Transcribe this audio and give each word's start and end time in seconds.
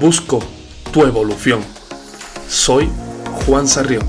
Busco 0.00 0.40
tu 0.92 1.04
evolución. 1.04 1.60
Soy 2.48 2.90
Juan 3.46 3.68
Sarrión. 3.68 4.02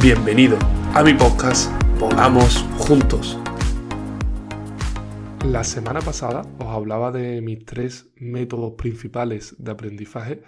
Bienvenido 0.00 0.56
a 0.94 1.02
mi 1.02 1.12
podcast 1.12 1.72
Volamos 1.98 2.64
Juntos. 2.78 3.36
La 5.44 5.64
semana 5.64 6.00
pasada 6.00 6.42
os 6.60 6.68
hablaba 6.68 7.10
de 7.10 7.40
mis 7.40 7.64
tres 7.64 8.12
métodos 8.14 8.74
principales 8.78 9.56
de 9.58 9.72
aprendizaje 9.72 10.42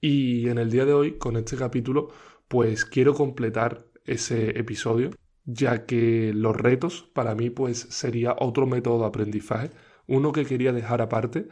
y 0.00 0.48
en 0.48 0.58
el 0.58 0.70
día 0.70 0.84
de 0.84 0.92
hoy, 0.92 1.18
con 1.18 1.36
este 1.36 1.56
capítulo, 1.56 2.10
pues 2.46 2.84
quiero 2.84 3.14
completar 3.14 3.84
ese 4.04 4.56
episodio, 4.56 5.10
ya 5.44 5.86
que 5.86 6.32
los 6.32 6.56
retos 6.56 7.02
para 7.14 7.34
mí 7.34 7.50
pues 7.50 7.80
sería 7.90 8.36
otro 8.38 8.68
método 8.68 9.00
de 9.00 9.06
aprendizaje, 9.06 9.70
uno 10.06 10.30
que 10.30 10.46
quería 10.46 10.72
dejar 10.72 11.02
aparte 11.02 11.48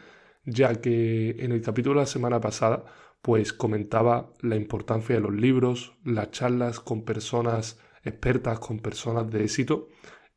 ya 0.48 0.80
que 0.80 1.36
en 1.38 1.52
el 1.52 1.60
capítulo 1.60 1.96
de 1.96 2.02
la 2.02 2.06
semana 2.06 2.40
pasada 2.40 2.84
pues 3.22 3.52
comentaba 3.52 4.32
la 4.40 4.56
importancia 4.56 5.14
de 5.14 5.20
los 5.20 5.34
libros, 5.34 5.96
las 6.04 6.30
charlas 6.30 6.80
con 6.80 7.04
personas 7.04 7.78
expertas, 8.02 8.58
con 8.58 8.78
personas 8.78 9.30
de 9.30 9.44
éxito 9.44 9.88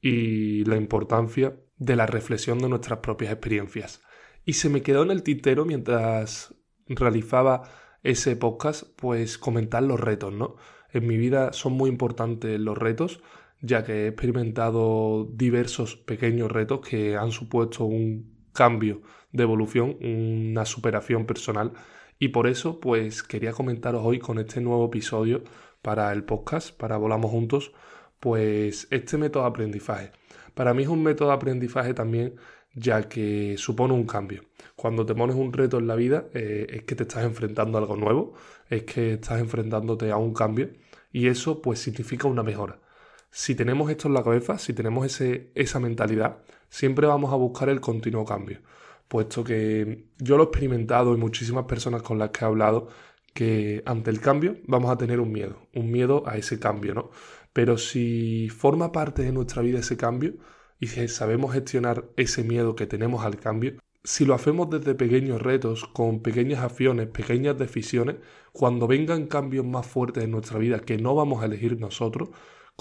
y 0.02 0.66
la 0.66 0.76
importancia 0.76 1.56
de 1.78 1.96
la 1.96 2.08
reflexión 2.08 2.60
de 2.60 2.70
nuestras 2.70 3.00
propias 3.00 3.32
experiencias. 3.32 4.02
Y 4.44 4.54
se 4.54 4.70
me 4.70 4.82
quedó 4.82 5.04
en 5.04 5.12
el 5.12 5.24
tintero 5.24 5.64
mientras 5.66 6.56
realizaba 6.88 7.64
ese 8.04 8.36
podcast, 8.36 8.84
pues 8.96 9.38
comentar 9.38 9.84
los 9.84 10.00
retos, 10.00 10.34
¿no? 10.34 10.56
En 10.92 11.08
mi 11.08 11.18
vida 11.18 11.54
son 11.54 11.74
muy 11.74 11.90
importantes 11.90 12.60
los 12.60 12.78
retos, 12.78 13.22
ya 13.62 13.84
que 13.84 14.06
he 14.06 14.08
experimentado 14.08 15.30
diversos 15.32 15.96
pequeños 15.96 16.52
retos 16.52 16.82
que 16.82 17.16
han 17.16 17.32
supuesto 17.32 17.86
un 17.86 18.50
cambio 18.52 19.02
de 19.32 19.44
evolución, 19.44 19.98
una 20.02 20.66
superación 20.66 21.26
personal. 21.26 21.74
Y 22.20 22.30
por 22.30 22.48
eso, 22.48 22.80
pues 22.80 23.24
quería 23.24 23.52
comentaros 23.52 24.02
hoy 24.06 24.20
con 24.20 24.40
este 24.40 24.62
nuevo 24.62 24.86
episodio 24.86 25.44
para 25.82 26.12
el 26.14 26.24
podcast, 26.24 26.76
para 26.78 26.98
Volamos 26.98 27.32
Juntos, 27.32 27.72
pues 28.20 28.88
este 28.92 29.18
método 29.18 29.44
de 29.44 29.50
aprendizaje. 29.50 30.12
Para 30.54 30.74
mí 30.74 30.84
es 30.84 30.90
un 30.90 31.04
método 31.04 31.30
de 31.30 31.36
aprendizaje 31.36 31.94
también, 31.94 32.36
ya 32.76 33.10
que 33.10 33.56
supone 33.58 33.94
un 33.94 34.06
cambio. 34.06 34.44
Cuando 34.76 35.06
te 35.06 35.16
pones 35.16 35.36
un 35.36 35.52
reto 35.54 35.80
en 35.80 35.88
la 35.88 35.96
vida, 35.96 36.26
eh, 36.34 36.68
es 36.70 36.84
que 36.84 36.96
te 36.96 37.04
estás 37.04 37.24
enfrentando 37.24 37.78
a 37.78 37.82
algo 37.82 37.96
nuevo, 37.96 38.34
es 38.70 38.84
que 38.84 39.14
estás 39.14 39.40
enfrentándote 39.40 40.12
a 40.12 40.18
un 40.18 40.34
cambio, 40.34 40.70
y 41.12 41.28
eso 41.28 41.62
pues 41.62 41.80
significa 41.80 42.28
una 42.28 42.44
mejora. 42.44 42.80
Si 43.32 43.56
tenemos 43.56 43.90
esto 43.90 44.08
en 44.08 44.14
la 44.14 44.24
cabeza, 44.24 44.58
si 44.58 44.74
tenemos 44.74 45.06
ese, 45.06 45.52
esa 45.56 45.80
mentalidad, 45.80 46.40
siempre 46.70 47.08
vamos 47.08 47.34
a 47.34 47.38
buscar 47.38 47.70
el 47.70 47.82
continuo 47.82 48.26
cambio 48.26 48.60
puesto 49.12 49.44
que 49.44 50.06
yo 50.20 50.38
lo 50.38 50.44
he 50.44 50.46
experimentado 50.46 51.14
y 51.14 51.18
muchísimas 51.18 51.66
personas 51.66 52.02
con 52.02 52.18
las 52.18 52.30
que 52.30 52.46
he 52.46 52.48
hablado, 52.48 52.88
que 53.34 53.84
ante 53.86 54.10
el 54.10 54.22
cambio 54.22 54.56
vamos 54.68 54.90
a 54.90 54.98
tener 54.98 55.20
un 55.20 55.34
miedo, 55.34 55.68
un 55.76 55.92
miedo 55.92 56.24
a 56.26 56.38
ese 56.38 56.60
cambio, 56.60 56.94
¿no? 56.94 57.12
Pero 57.52 57.78
si 57.78 58.48
forma 58.48 58.94
parte 58.94 59.24
de 59.24 59.34
nuestra 59.34 59.62
vida 59.62 59.80
ese 59.80 59.98
cambio 59.98 60.36
y 60.80 60.88
si 60.88 61.10
sabemos 61.10 61.52
gestionar 61.52 62.06
ese 62.16 62.46
miedo 62.46 62.74
que 62.74 62.88
tenemos 62.88 63.26
al 63.26 63.36
cambio, 63.38 63.74
si 64.02 64.24
lo 64.24 64.34
hacemos 64.34 64.70
desde 64.70 64.96
pequeños 64.96 65.42
retos, 65.42 65.84
con 65.88 66.22
pequeñas 66.22 66.64
acciones, 66.64 67.08
pequeñas 67.08 67.58
decisiones, 67.58 68.16
cuando 68.54 68.88
vengan 68.88 69.28
cambios 69.28 69.66
más 69.66 69.86
fuertes 69.86 70.24
en 70.24 70.32
nuestra 70.32 70.58
vida 70.58 70.80
que 70.80 70.98
no 70.98 71.16
vamos 71.16 71.44
a 71.44 71.48
elegir 71.48 71.78
nosotros, 71.78 72.30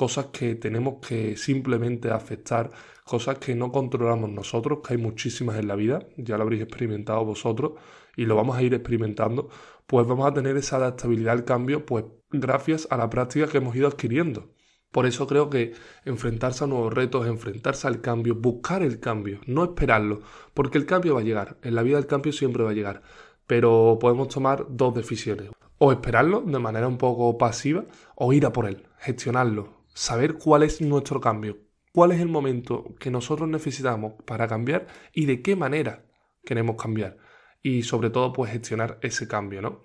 cosas 0.00 0.28
que 0.32 0.54
tenemos 0.54 1.06
que 1.06 1.36
simplemente 1.36 2.10
aceptar, 2.10 2.70
cosas 3.04 3.36
que 3.36 3.54
no 3.54 3.70
controlamos 3.70 4.30
nosotros, 4.30 4.78
que 4.82 4.94
hay 4.94 4.98
muchísimas 4.98 5.58
en 5.58 5.68
la 5.68 5.76
vida, 5.76 5.98
ya 6.16 6.38
lo 6.38 6.44
habréis 6.44 6.62
experimentado 6.62 7.22
vosotros 7.22 7.72
y 8.16 8.24
lo 8.24 8.34
vamos 8.34 8.56
a 8.56 8.62
ir 8.62 8.72
experimentando, 8.72 9.50
pues 9.86 10.06
vamos 10.06 10.26
a 10.26 10.32
tener 10.32 10.56
esa 10.56 10.76
adaptabilidad 10.76 11.34
al 11.34 11.44
cambio, 11.44 11.84
pues 11.84 12.06
gracias 12.30 12.88
a 12.90 12.96
la 12.96 13.10
práctica 13.10 13.46
que 13.46 13.58
hemos 13.58 13.76
ido 13.76 13.88
adquiriendo. 13.88 14.54
Por 14.90 15.04
eso 15.04 15.26
creo 15.26 15.50
que 15.50 15.74
enfrentarse 16.06 16.64
a 16.64 16.66
nuevos 16.66 16.94
retos, 16.94 17.26
enfrentarse 17.26 17.86
al 17.86 18.00
cambio, 18.00 18.36
buscar 18.36 18.82
el 18.82 19.00
cambio, 19.00 19.40
no 19.46 19.64
esperarlo, 19.64 20.22
porque 20.54 20.78
el 20.78 20.86
cambio 20.86 21.16
va 21.16 21.20
a 21.20 21.24
llegar, 21.24 21.58
en 21.62 21.74
la 21.74 21.82
vida 21.82 21.98
el 21.98 22.06
cambio 22.06 22.32
siempre 22.32 22.64
va 22.64 22.70
a 22.70 22.74
llegar, 22.74 23.02
pero 23.46 23.98
podemos 24.00 24.28
tomar 24.28 24.64
dos 24.70 24.94
decisiones, 24.94 25.50
o 25.76 25.92
esperarlo 25.92 26.40
de 26.40 26.58
manera 26.58 26.88
un 26.88 26.96
poco 26.96 27.36
pasiva, 27.36 27.84
o 28.14 28.32
ir 28.32 28.46
a 28.46 28.52
por 28.54 28.64
él, 28.66 28.86
gestionarlo, 28.96 29.79
saber 29.94 30.34
cuál 30.34 30.62
es 30.62 30.80
nuestro 30.80 31.20
cambio, 31.20 31.58
cuál 31.92 32.12
es 32.12 32.20
el 32.20 32.28
momento 32.28 32.94
que 32.98 33.10
nosotros 33.10 33.48
necesitamos 33.48 34.14
para 34.24 34.48
cambiar 34.48 34.86
y 35.12 35.26
de 35.26 35.42
qué 35.42 35.56
manera 35.56 36.04
queremos 36.44 36.76
cambiar. 36.76 37.18
Y 37.62 37.82
sobre 37.82 38.10
todo, 38.10 38.32
pues 38.32 38.52
gestionar 38.52 38.98
ese 39.02 39.28
cambio, 39.28 39.60
¿no? 39.60 39.82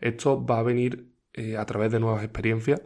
Esto 0.00 0.44
va 0.44 0.60
a 0.60 0.62
venir 0.62 1.12
eh, 1.34 1.56
a 1.56 1.66
través 1.66 1.92
de 1.92 2.00
nuevas 2.00 2.24
experiencias, 2.24 2.80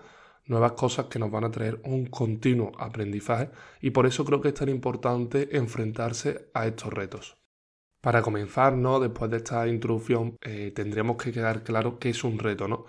nuevas 0.46 0.72
cosas 0.72 1.06
que 1.06 1.18
nos 1.18 1.30
van 1.30 1.44
a 1.44 1.50
traer 1.50 1.80
un 1.84 2.06
continuo 2.06 2.72
aprendizaje 2.78 3.50
y 3.80 3.90
por 3.90 4.06
eso 4.06 4.24
creo 4.24 4.40
que 4.40 4.48
es 4.48 4.54
tan 4.54 4.68
importante 4.68 5.56
enfrentarse 5.56 6.50
a 6.54 6.66
estos 6.66 6.92
retos. 6.92 7.38
Para 8.00 8.22
comenzar, 8.22 8.76
¿no? 8.76 8.98
Después 8.98 9.30
de 9.30 9.36
esta 9.36 9.68
introducción, 9.68 10.36
eh, 10.42 10.72
tendremos 10.74 11.16
que 11.16 11.32
quedar 11.32 11.62
claro 11.62 11.98
qué 12.00 12.10
es 12.10 12.24
un 12.24 12.38
reto, 12.38 12.66
¿no? 12.66 12.86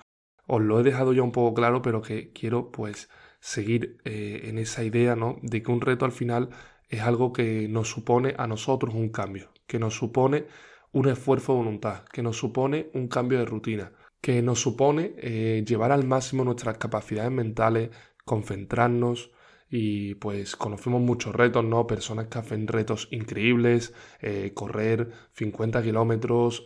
Os 0.48 0.62
lo 0.62 0.80
he 0.80 0.84
dejado 0.84 1.14
ya 1.14 1.22
un 1.22 1.32
poco 1.32 1.54
claro, 1.54 1.82
pero 1.82 2.02
que 2.02 2.32
quiero 2.34 2.72
pues 2.72 3.10
seguir 3.44 3.98
eh, 4.06 4.44
en 4.46 4.58
esa 4.58 4.86
idea 4.86 5.18
¿no? 5.18 5.38
de 5.42 5.62
que 5.62 5.70
un 5.70 5.82
reto 5.82 6.06
al 6.06 6.14
final 6.14 6.50
es 6.88 7.02
algo 7.02 7.34
que 7.34 7.68
nos 7.68 7.90
supone 7.90 8.36
a 8.38 8.48
nosotros 8.48 8.96
un 8.96 9.10
cambio, 9.10 9.50
que 9.68 9.80
nos 9.80 9.96
supone 9.96 10.46
un 10.94 11.10
esfuerzo 11.10 11.52
de 11.52 11.58
voluntad, 11.58 12.06
que 12.06 12.24
nos 12.24 12.38
supone 12.38 12.90
un 12.94 13.10
cambio 13.10 13.40
de 13.40 13.46
rutina, 13.46 13.92
que 14.22 14.42
nos 14.42 14.62
supone 14.62 15.14
eh, 15.18 15.62
llevar 15.68 15.92
al 15.92 16.06
máximo 16.06 16.46
nuestras 16.46 16.78
capacidades 16.78 17.34
mentales, 17.34 17.90
concentrarnos 18.24 19.32
y 19.70 20.16
pues 20.16 20.56
conocemos 20.56 21.02
muchos 21.02 21.36
retos, 21.36 21.66
¿no? 21.66 21.86
Personas 21.86 22.28
que 22.28 22.38
hacen 22.38 22.66
retos 22.66 23.10
increíbles, 23.12 23.94
eh, 24.22 24.52
correr 24.54 25.12
50 25.34 25.84
kilómetros, 25.84 26.64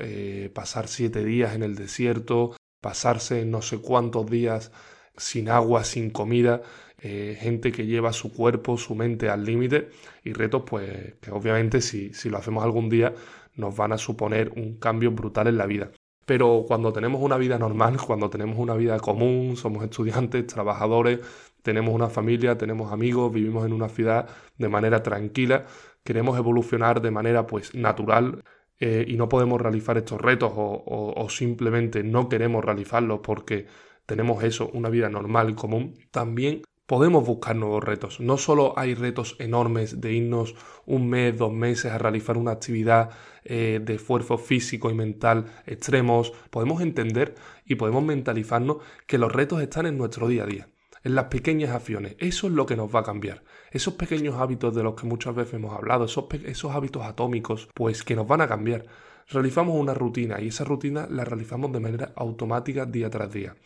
pasar 0.54 0.88
7 0.88 1.26
días 1.26 1.56
en 1.56 1.64
el 1.64 1.74
desierto, 1.74 2.56
pasarse 2.82 3.46
no 3.46 3.64
sé 3.64 3.80
cuántos 3.80 4.30
días 4.30 4.72
sin 5.18 5.50
agua, 5.50 5.84
sin 5.84 6.10
comida, 6.12 6.62
eh, 7.00 7.38
gente 7.40 7.72
que 7.72 7.86
lleva 7.86 8.14
su 8.14 8.34
cuerpo, 8.34 8.78
su 8.78 8.96
mente 8.96 9.30
al 9.30 9.46
límite 9.46 9.90
y 10.24 10.34
retos 10.34 10.64
pues 10.66 11.16
que 11.22 11.32
obviamente 11.32 11.82
si, 11.82 12.14
si 12.14 12.30
lo 12.30 12.38
hacemos 12.38 12.64
algún 12.64 12.90
día 12.90 13.14
nos 13.56 13.76
van 13.76 13.92
a 13.92 13.98
suponer 13.98 14.52
un 14.56 14.78
cambio 14.78 15.12
brutal 15.12 15.48
en 15.48 15.58
la 15.58 15.66
vida. 15.66 15.92
Pero 16.26 16.66
cuando 16.68 16.92
tenemos 16.92 17.22
una 17.22 17.38
vida 17.38 17.58
normal, 17.60 17.98
cuando 18.06 18.30
tenemos 18.30 18.58
una 18.58 18.76
vida 18.76 19.00
común, 19.00 19.58
somos 19.58 19.84
estudiantes, 19.84 20.48
trabajadores, 20.54 21.20
tenemos 21.62 21.94
una 21.94 22.10
familia, 22.10 22.58
tenemos 22.58 22.92
amigos, 22.92 23.32
vivimos 23.32 23.66
en 23.66 23.74
una 23.74 23.90
ciudad 23.90 24.28
de 24.58 24.70
manera 24.70 25.04
tranquila, 25.04 25.66
queremos 26.04 26.38
evolucionar 26.38 27.02
de 27.02 27.12
manera 27.12 27.46
pues 27.46 27.76
natural 27.76 28.44
eh, 28.80 29.06
y 29.08 29.18
no 29.18 29.30
podemos 29.30 29.60
realizar 29.62 29.98
estos 29.98 30.22
retos 30.22 30.52
o, 30.56 31.14
o 31.16 31.30
simplemente 31.30 32.04
no 32.04 32.30
queremos 32.30 32.64
realizarlos 32.64 33.20
porque 33.22 33.68
tenemos 34.08 34.44
eso, 34.44 34.70
una 34.74 34.90
vida 34.90 35.10
normal, 35.10 35.54
común, 35.54 35.94
también 36.12 36.64
podemos 36.88 37.28
buscar 37.28 37.56
nuevos 37.56 37.84
retos. 37.84 38.20
No 38.22 38.38
solo 38.38 38.74
hay 38.78 38.96
retos 38.96 39.36
enormes 39.38 40.00
de 40.02 40.14
irnos 40.14 40.56
un 40.86 41.10
mes, 41.10 41.38
dos 41.38 41.52
meses 41.52 41.92
a 41.92 41.98
realizar 41.98 42.38
una 42.38 42.52
actividad 42.52 43.12
eh, 43.44 43.82
de 43.84 43.96
esfuerzo 43.96 44.38
físico 44.38 44.90
y 44.90 44.96
mental 44.96 45.46
extremos, 45.66 46.32
podemos 46.50 46.82
entender 46.82 47.36
y 47.66 47.76
podemos 47.76 48.04
mentalizarnos 48.04 48.78
que 49.06 49.18
los 49.18 49.32
retos 49.32 49.62
están 49.62 49.86
en 49.86 49.98
nuestro 49.98 50.30
día 50.30 50.44
a 50.44 50.48
día, 50.48 50.70
en 51.04 51.14
las 51.14 51.26
pequeñas 51.26 51.72
acciones. 51.72 52.16
Eso 52.18 52.48
es 52.48 52.54
lo 52.54 52.66
que 52.66 52.78
nos 52.78 52.96
va 52.96 53.02
a 53.02 53.04
cambiar. 53.04 53.44
Esos 53.72 53.96
pequeños 53.96 54.36
hábitos 54.36 54.74
de 54.74 54.84
los 54.84 54.96
que 54.96 55.06
muchas 55.06 55.36
veces 55.36 55.56
hemos 55.56 55.76
hablado, 55.76 56.06
esos, 56.06 56.28
esos 56.46 56.72
hábitos 56.72 57.04
atómicos, 57.04 57.68
pues 57.74 58.04
que 58.04 58.16
nos 58.16 58.28
van 58.28 58.40
a 58.40 58.48
cambiar. 58.48 58.86
Realizamos 59.30 59.76
una 59.76 59.94
rutina 59.94 60.40
y 60.40 60.48
esa 60.48 60.64
rutina 60.64 61.06
la 61.10 61.26
realizamos 61.26 61.74
de 61.74 61.82
manera 61.82 62.14
automática 62.16 62.86
día 62.86 63.10
tras 63.10 63.34
día 63.34 63.58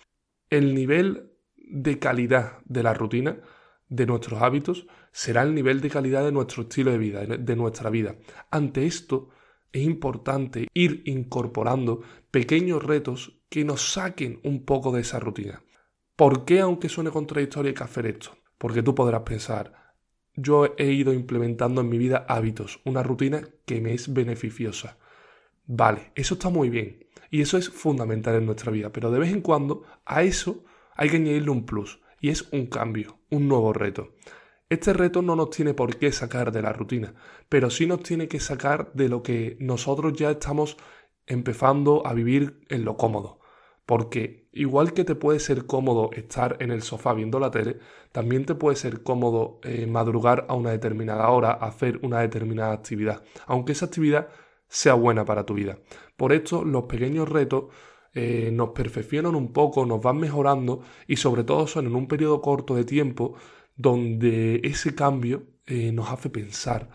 el 0.52 0.76
nivel 0.76 1.32
de 1.56 1.98
calidad 1.98 2.60
de 2.66 2.84
la 2.84 2.94
rutina, 2.94 3.40
de 3.90 4.06
nuestros 4.06 4.42
hábitos, 4.42 4.86
será 5.12 5.42
el 5.42 5.56
nivel 5.56 5.82
de 5.82 5.90
calidad 5.90 6.24
de 6.24 6.32
nuestro 6.32 6.64
estilo 6.64 6.92
de 6.92 6.98
vida, 6.98 7.26
de 7.26 7.56
nuestra 7.56 7.90
vida. 7.90 8.16
Ante 8.52 8.86
esto, 8.86 9.30
es 9.72 9.84
importante 9.84 10.68
ir 10.74 11.02
incorporando 11.06 12.02
pequeños 12.30 12.84
retos 12.84 13.42
que 13.50 13.66
nos 13.66 13.94
saquen 13.94 14.40
un 14.44 14.66
poco 14.66 14.92
de 14.92 15.02
esa 15.02 15.20
rutina. 15.20 15.64
¿Por 16.16 16.46
qué, 16.46 16.60
aunque 16.60 16.90
suene 16.90 17.10
contradictorio, 17.10 17.70
hay 17.70 17.76
que 17.76 17.84
hacer 17.84 18.06
esto? 18.06 18.38
Porque 18.58 18.84
tú 18.84 18.94
podrás 18.94 19.24
pensar, 19.24 19.96
yo 20.36 20.76
he 20.78 20.92
ido 20.92 21.14
implementando 21.14 21.82
en 21.82 21.90
mi 21.90 21.98
vida 21.98 22.26
hábitos, 22.28 22.80
una 22.86 23.04
rutina 23.04 23.42
que 23.66 23.82
me 23.82 23.94
es 23.94 24.14
beneficiosa. 24.14 24.98
Vale, 25.66 26.12
eso 26.16 26.36
está 26.36 26.50
muy 26.50 26.70
bien. 26.70 27.08
Y 27.32 27.42
eso 27.42 27.58
es 27.58 27.70
fundamental 27.70 28.36
en 28.36 28.46
nuestra 28.46 28.72
vida. 28.72 28.92
Pero 28.92 29.10
de 29.10 29.18
vez 29.18 29.32
en 29.32 29.42
cuando 29.42 29.84
a 30.06 30.22
eso 30.22 30.64
hay 30.96 31.10
que 31.10 31.16
añadirle 31.16 31.50
un 31.50 31.66
plus. 31.66 32.02
Y 32.20 32.30
es 32.30 32.48
un 32.52 32.68
cambio, 32.68 33.18
un 33.32 33.48
nuevo 33.48 33.74
reto. 33.74 34.14
Este 34.70 34.94
reto 34.94 35.22
no 35.22 35.36
nos 35.36 35.50
tiene 35.50 35.74
por 35.74 35.98
qué 35.98 36.12
sacar 36.12 36.52
de 36.52 36.62
la 36.62 36.72
rutina, 36.72 37.14
pero 37.50 37.70
sí 37.70 37.88
nos 37.88 38.04
tiene 38.04 38.30
que 38.30 38.40
sacar 38.40 38.94
de 38.94 39.10
lo 39.10 39.22
que 39.22 39.58
nosotros 39.60 40.14
ya 40.14 40.32
estamos 40.32 40.78
empezando 41.26 42.06
a 42.06 42.14
vivir 42.14 42.62
en 42.70 42.86
lo 42.86 42.96
cómodo. 42.96 43.40
Porque 43.86 44.48
igual 44.54 44.94
que 44.94 45.04
te 45.04 45.16
puede 45.16 45.40
ser 45.40 45.66
cómodo 45.66 46.12
estar 46.14 46.56
en 46.60 46.72
el 46.72 46.84
sofá 46.84 47.14
viendo 47.14 47.40
la 47.40 47.52
tele, 47.52 47.80
también 48.12 48.46
te 48.46 48.56
puede 48.56 48.78
ser 48.78 49.04
cómodo 49.04 49.60
eh, 49.64 49.88
madrugar 49.88 50.46
a 50.48 50.54
una 50.54 50.72
determinada 50.72 51.30
hora, 51.30 51.52
hacer 51.52 52.00
una 52.04 52.20
determinada 52.20 52.72
actividad, 52.72 53.24
aunque 53.48 53.74
esa 53.74 53.88
actividad 53.88 54.30
sea 54.72 54.94
buena 54.94 55.26
para 55.26 55.46
tu 55.46 55.54
vida. 55.54 55.80
Por 56.16 56.32
esto, 56.32 56.64
los 56.64 56.86
pequeños 56.86 57.28
retos 57.30 57.66
eh, 58.14 58.52
nos 58.54 58.70
perfeccionan 58.70 59.36
un 59.36 59.52
poco, 59.52 59.86
nos 59.86 60.02
van 60.02 60.18
mejorando 60.18 60.82
y 61.08 61.18
sobre 61.18 61.44
todo 61.44 61.68
son 61.68 61.88
en 61.88 61.96
un 61.96 62.08
periodo 62.08 62.42
corto 62.42 62.76
de 62.76 62.86
tiempo 62.86 63.36
donde 63.76 64.62
ese 64.64 64.96
cambio 64.96 65.44
eh, 65.66 65.92
nos 65.92 66.10
hace 66.10 66.30
pensar, 66.30 66.90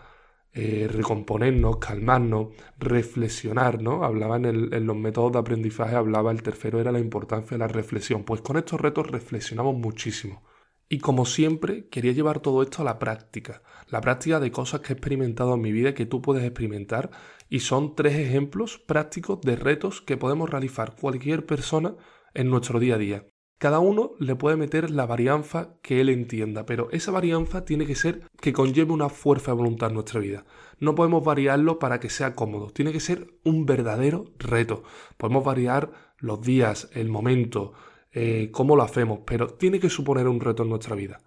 eh, 0.53 0.87
recomponernos, 0.91 1.77
calmarnos, 1.77 2.49
reflexionar, 2.79 3.81
¿no? 3.81 4.03
Hablaba 4.03 4.37
en, 4.37 4.45
en, 4.73 4.87
los 4.87 4.95
métodos 4.97 5.33
de 5.33 5.39
aprendizaje, 5.39 5.95
hablaba 5.95 6.31
el 6.31 6.41
tercero, 6.41 6.79
era 6.79 6.91
la 6.91 6.99
importancia 6.99 7.51
de 7.51 7.59
la 7.59 7.67
reflexión. 7.67 8.23
Pues 8.23 8.41
con 8.41 8.57
estos 8.57 8.81
retos 8.81 9.07
reflexionamos 9.07 9.75
muchísimo. 9.75 10.41
Y 10.89 10.99
como 10.99 11.25
siempre, 11.25 11.87
quería 11.89 12.13
llevar 12.13 12.39
todo 12.39 12.63
esto 12.63 12.81
a 12.81 12.85
la 12.85 12.97
práctica, 12.97 13.61
la 13.89 13.99
práctica 13.99 14.39
de 14.39 14.51
cosas 14.51 14.81
que 14.81 14.93
he 14.93 14.95
experimentado 14.95 15.55
en 15.55 15.61
mi 15.61 15.71
vida 15.71 15.89
y 15.89 15.93
que 15.93 16.05
tú 16.05 16.21
puedes 16.21 16.43
experimentar. 16.43 17.11
Y 17.49 17.59
son 17.59 17.95
tres 17.95 18.15
ejemplos 18.15 18.77
prácticos 18.77 19.41
de 19.41 19.57
retos 19.57 20.01
que 20.01 20.17
podemos 20.17 20.49
realizar 20.49 20.95
cualquier 20.95 21.45
persona 21.45 21.95
en 22.33 22.49
nuestro 22.49 22.79
día 22.79 22.95
a 22.95 22.99
día. 22.99 23.25
Cada 23.59 23.79
uno 23.79 24.11
le 24.19 24.35
puede 24.35 24.55
meter 24.55 24.91
la 24.91 25.07
varianza 25.07 25.79
que 25.81 25.99
él 25.99 26.09
entienda, 26.09 26.67
pero 26.67 26.89
esa 26.91 27.09
varianza 27.09 27.65
tiene 27.65 27.87
que 27.87 27.95
ser 27.95 28.21
que 28.39 28.53
conlleve 28.53 28.91
una 28.91 29.09
fuerza 29.09 29.51
de 29.51 29.57
voluntad 29.57 29.89
en 29.89 29.95
nuestra 29.95 30.19
vida. 30.19 30.45
No 30.79 30.93
podemos 30.93 31.23
variarlo 31.25 31.79
para 31.79 31.99
que 31.99 32.11
sea 32.11 32.35
cómodo, 32.35 32.69
tiene 32.69 32.91
que 32.91 32.99
ser 32.99 33.33
un 33.43 33.65
verdadero 33.65 34.25
reto. 34.37 34.83
Podemos 35.17 35.43
variar 35.43 35.91
los 36.19 36.39
días, 36.41 36.89
el 36.93 37.09
momento, 37.09 37.73
eh, 38.19 38.49
cómo 38.51 38.75
lo 38.75 38.81
hacemos, 38.81 39.19
pero 39.27 39.47
tiene 39.47 39.79
que 39.79 39.91
suponer 39.91 40.27
un 40.27 40.39
reto 40.39 40.63
en 40.63 40.69
nuestra 40.69 40.95
vida. 40.95 41.19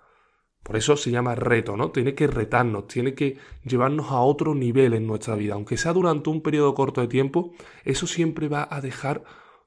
Por 0.64 0.76
eso 0.76 0.96
se 0.96 1.12
llama 1.12 1.36
reto, 1.36 1.76
¿no? 1.76 1.92
Tiene 1.92 2.16
que 2.16 2.26
retarnos, 2.26 2.88
tiene 2.88 3.14
que 3.14 3.38
llevarnos 3.64 4.10
a 4.10 4.20
otro 4.20 4.56
nivel 4.56 4.94
en 4.94 5.06
nuestra 5.06 5.36
vida. 5.36 5.54
Aunque 5.54 5.76
sea 5.76 5.92
durante 5.92 6.30
un 6.30 6.42
periodo 6.42 6.74
corto 6.74 7.00
de 7.00 7.06
tiempo, 7.06 7.52
eso 7.84 8.08
siempre 8.08 8.48
va 8.48 8.66
a 8.68 8.80
dejar 8.80 9.22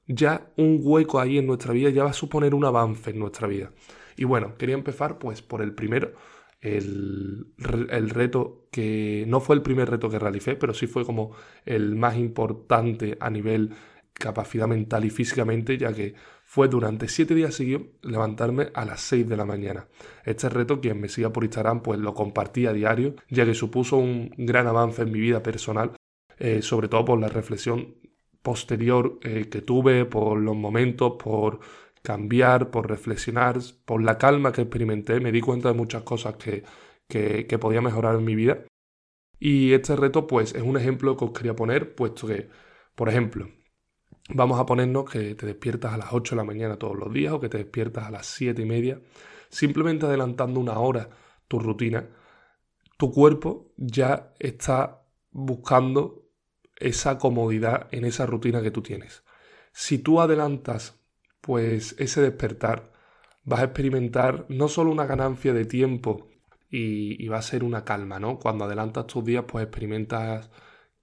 ya 0.06 0.52
un 0.58 0.80
hueco 0.82 1.18
ahí 1.18 1.38
en 1.38 1.46
nuestra 1.46 1.72
vida, 1.72 1.88
ya 1.88 2.04
va 2.04 2.10
a 2.10 2.12
suponer 2.12 2.54
un 2.54 2.66
avance 2.66 3.10
en 3.10 3.18
nuestra 3.18 3.48
vida. 3.48 3.72
Y 4.18 4.24
bueno, 4.24 4.56
quería 4.58 4.74
empezar 4.74 5.18
pues 5.18 5.40
por 5.40 5.62
el 5.62 5.74
primero, 5.74 6.12
el, 6.60 7.54
el, 7.90 8.10
reto 8.10 8.68
que 8.70 9.24
no 9.28 9.40
fue 9.40 9.56
el 9.56 9.62
primer 9.62 9.90
reto 9.90 10.10
que 10.10 10.18
realicé, 10.18 10.56
pero 10.56 10.74
sí 10.74 10.86
fue 10.86 11.06
como 11.06 11.32
el 11.64 11.96
más 11.96 12.18
importante 12.18 13.16
a 13.18 13.30
nivel 13.30 13.70
capacidad 14.12 14.68
mental 14.68 15.04
y 15.04 15.10
físicamente, 15.10 15.76
ya 15.76 15.92
que 15.92 16.14
fue 16.54 16.68
durante 16.68 17.08
siete 17.08 17.34
días 17.34 17.56
seguidos 17.56 17.82
levantarme 18.02 18.68
a 18.74 18.84
las 18.84 19.00
6 19.00 19.28
de 19.28 19.36
la 19.36 19.44
mañana. 19.44 19.88
Este 20.24 20.48
reto, 20.48 20.80
quien 20.80 21.00
me 21.00 21.08
siga 21.08 21.32
por 21.32 21.42
Instagram, 21.42 21.82
pues 21.82 21.98
lo 21.98 22.14
compartí 22.14 22.66
a 22.66 22.72
diario, 22.72 23.16
ya 23.28 23.44
que 23.44 23.54
supuso 23.54 23.96
un 23.96 24.30
gran 24.36 24.68
avance 24.68 25.02
en 25.02 25.10
mi 25.10 25.18
vida 25.18 25.42
personal, 25.42 25.96
eh, 26.38 26.62
sobre 26.62 26.86
todo 26.86 27.04
por 27.06 27.18
la 27.18 27.26
reflexión 27.26 27.96
posterior 28.40 29.18
eh, 29.22 29.48
que 29.50 29.62
tuve, 29.62 30.04
por 30.04 30.38
los 30.38 30.54
momentos, 30.54 31.14
por 31.18 31.58
cambiar, 32.04 32.70
por 32.70 32.88
reflexionar, 32.88 33.58
por 33.84 34.00
la 34.00 34.16
calma 34.16 34.52
que 34.52 34.62
experimenté, 34.62 35.18
me 35.18 35.32
di 35.32 35.40
cuenta 35.40 35.70
de 35.70 35.74
muchas 35.74 36.04
cosas 36.04 36.36
que, 36.36 36.62
que, 37.08 37.48
que 37.48 37.58
podía 37.58 37.80
mejorar 37.80 38.14
en 38.14 38.24
mi 38.24 38.36
vida. 38.36 38.64
Y 39.40 39.72
este 39.72 39.96
reto, 39.96 40.28
pues, 40.28 40.54
es 40.54 40.62
un 40.62 40.76
ejemplo 40.76 41.16
que 41.16 41.24
os 41.24 41.32
quería 41.32 41.56
poner, 41.56 41.96
puesto 41.96 42.28
que, 42.28 42.48
por 42.94 43.08
ejemplo, 43.08 43.48
Vamos 44.30 44.58
a 44.58 44.64
ponernos 44.64 45.10
que 45.10 45.34
te 45.34 45.46
despiertas 45.46 45.92
a 45.92 45.98
las 45.98 46.12
8 46.12 46.34
de 46.34 46.36
la 46.36 46.44
mañana 46.44 46.78
todos 46.78 46.96
los 46.96 47.12
días 47.12 47.34
o 47.34 47.40
que 47.40 47.50
te 47.50 47.58
despiertas 47.58 48.04
a 48.06 48.10
las 48.10 48.26
7 48.26 48.62
y 48.62 48.64
media. 48.64 49.00
Simplemente 49.50 50.06
adelantando 50.06 50.60
una 50.60 50.78
hora 50.78 51.10
tu 51.46 51.58
rutina, 51.58 52.08
tu 52.96 53.12
cuerpo 53.12 53.72
ya 53.76 54.32
está 54.38 55.02
buscando 55.30 56.22
esa 56.76 57.18
comodidad 57.18 57.88
en 57.90 58.06
esa 58.06 58.24
rutina 58.24 58.62
que 58.62 58.70
tú 58.70 58.82
tienes. 58.82 59.24
Si 59.72 59.98
tú 59.98 60.20
adelantas 60.20 60.98
pues 61.42 61.94
ese 61.98 62.22
despertar, 62.22 62.92
vas 63.44 63.60
a 63.60 63.64
experimentar 63.64 64.46
no 64.48 64.68
solo 64.68 64.90
una 64.90 65.04
ganancia 65.04 65.52
de 65.52 65.66
tiempo 65.66 66.28
y, 66.70 67.22
y 67.22 67.28
va 67.28 67.38
a 67.38 67.42
ser 67.42 67.62
una 67.62 67.84
calma, 67.84 68.18
¿no? 68.18 68.38
Cuando 68.38 68.64
adelantas 68.64 69.06
tus 69.06 69.22
días 69.22 69.44
pues 69.46 69.64
experimentas 69.64 70.50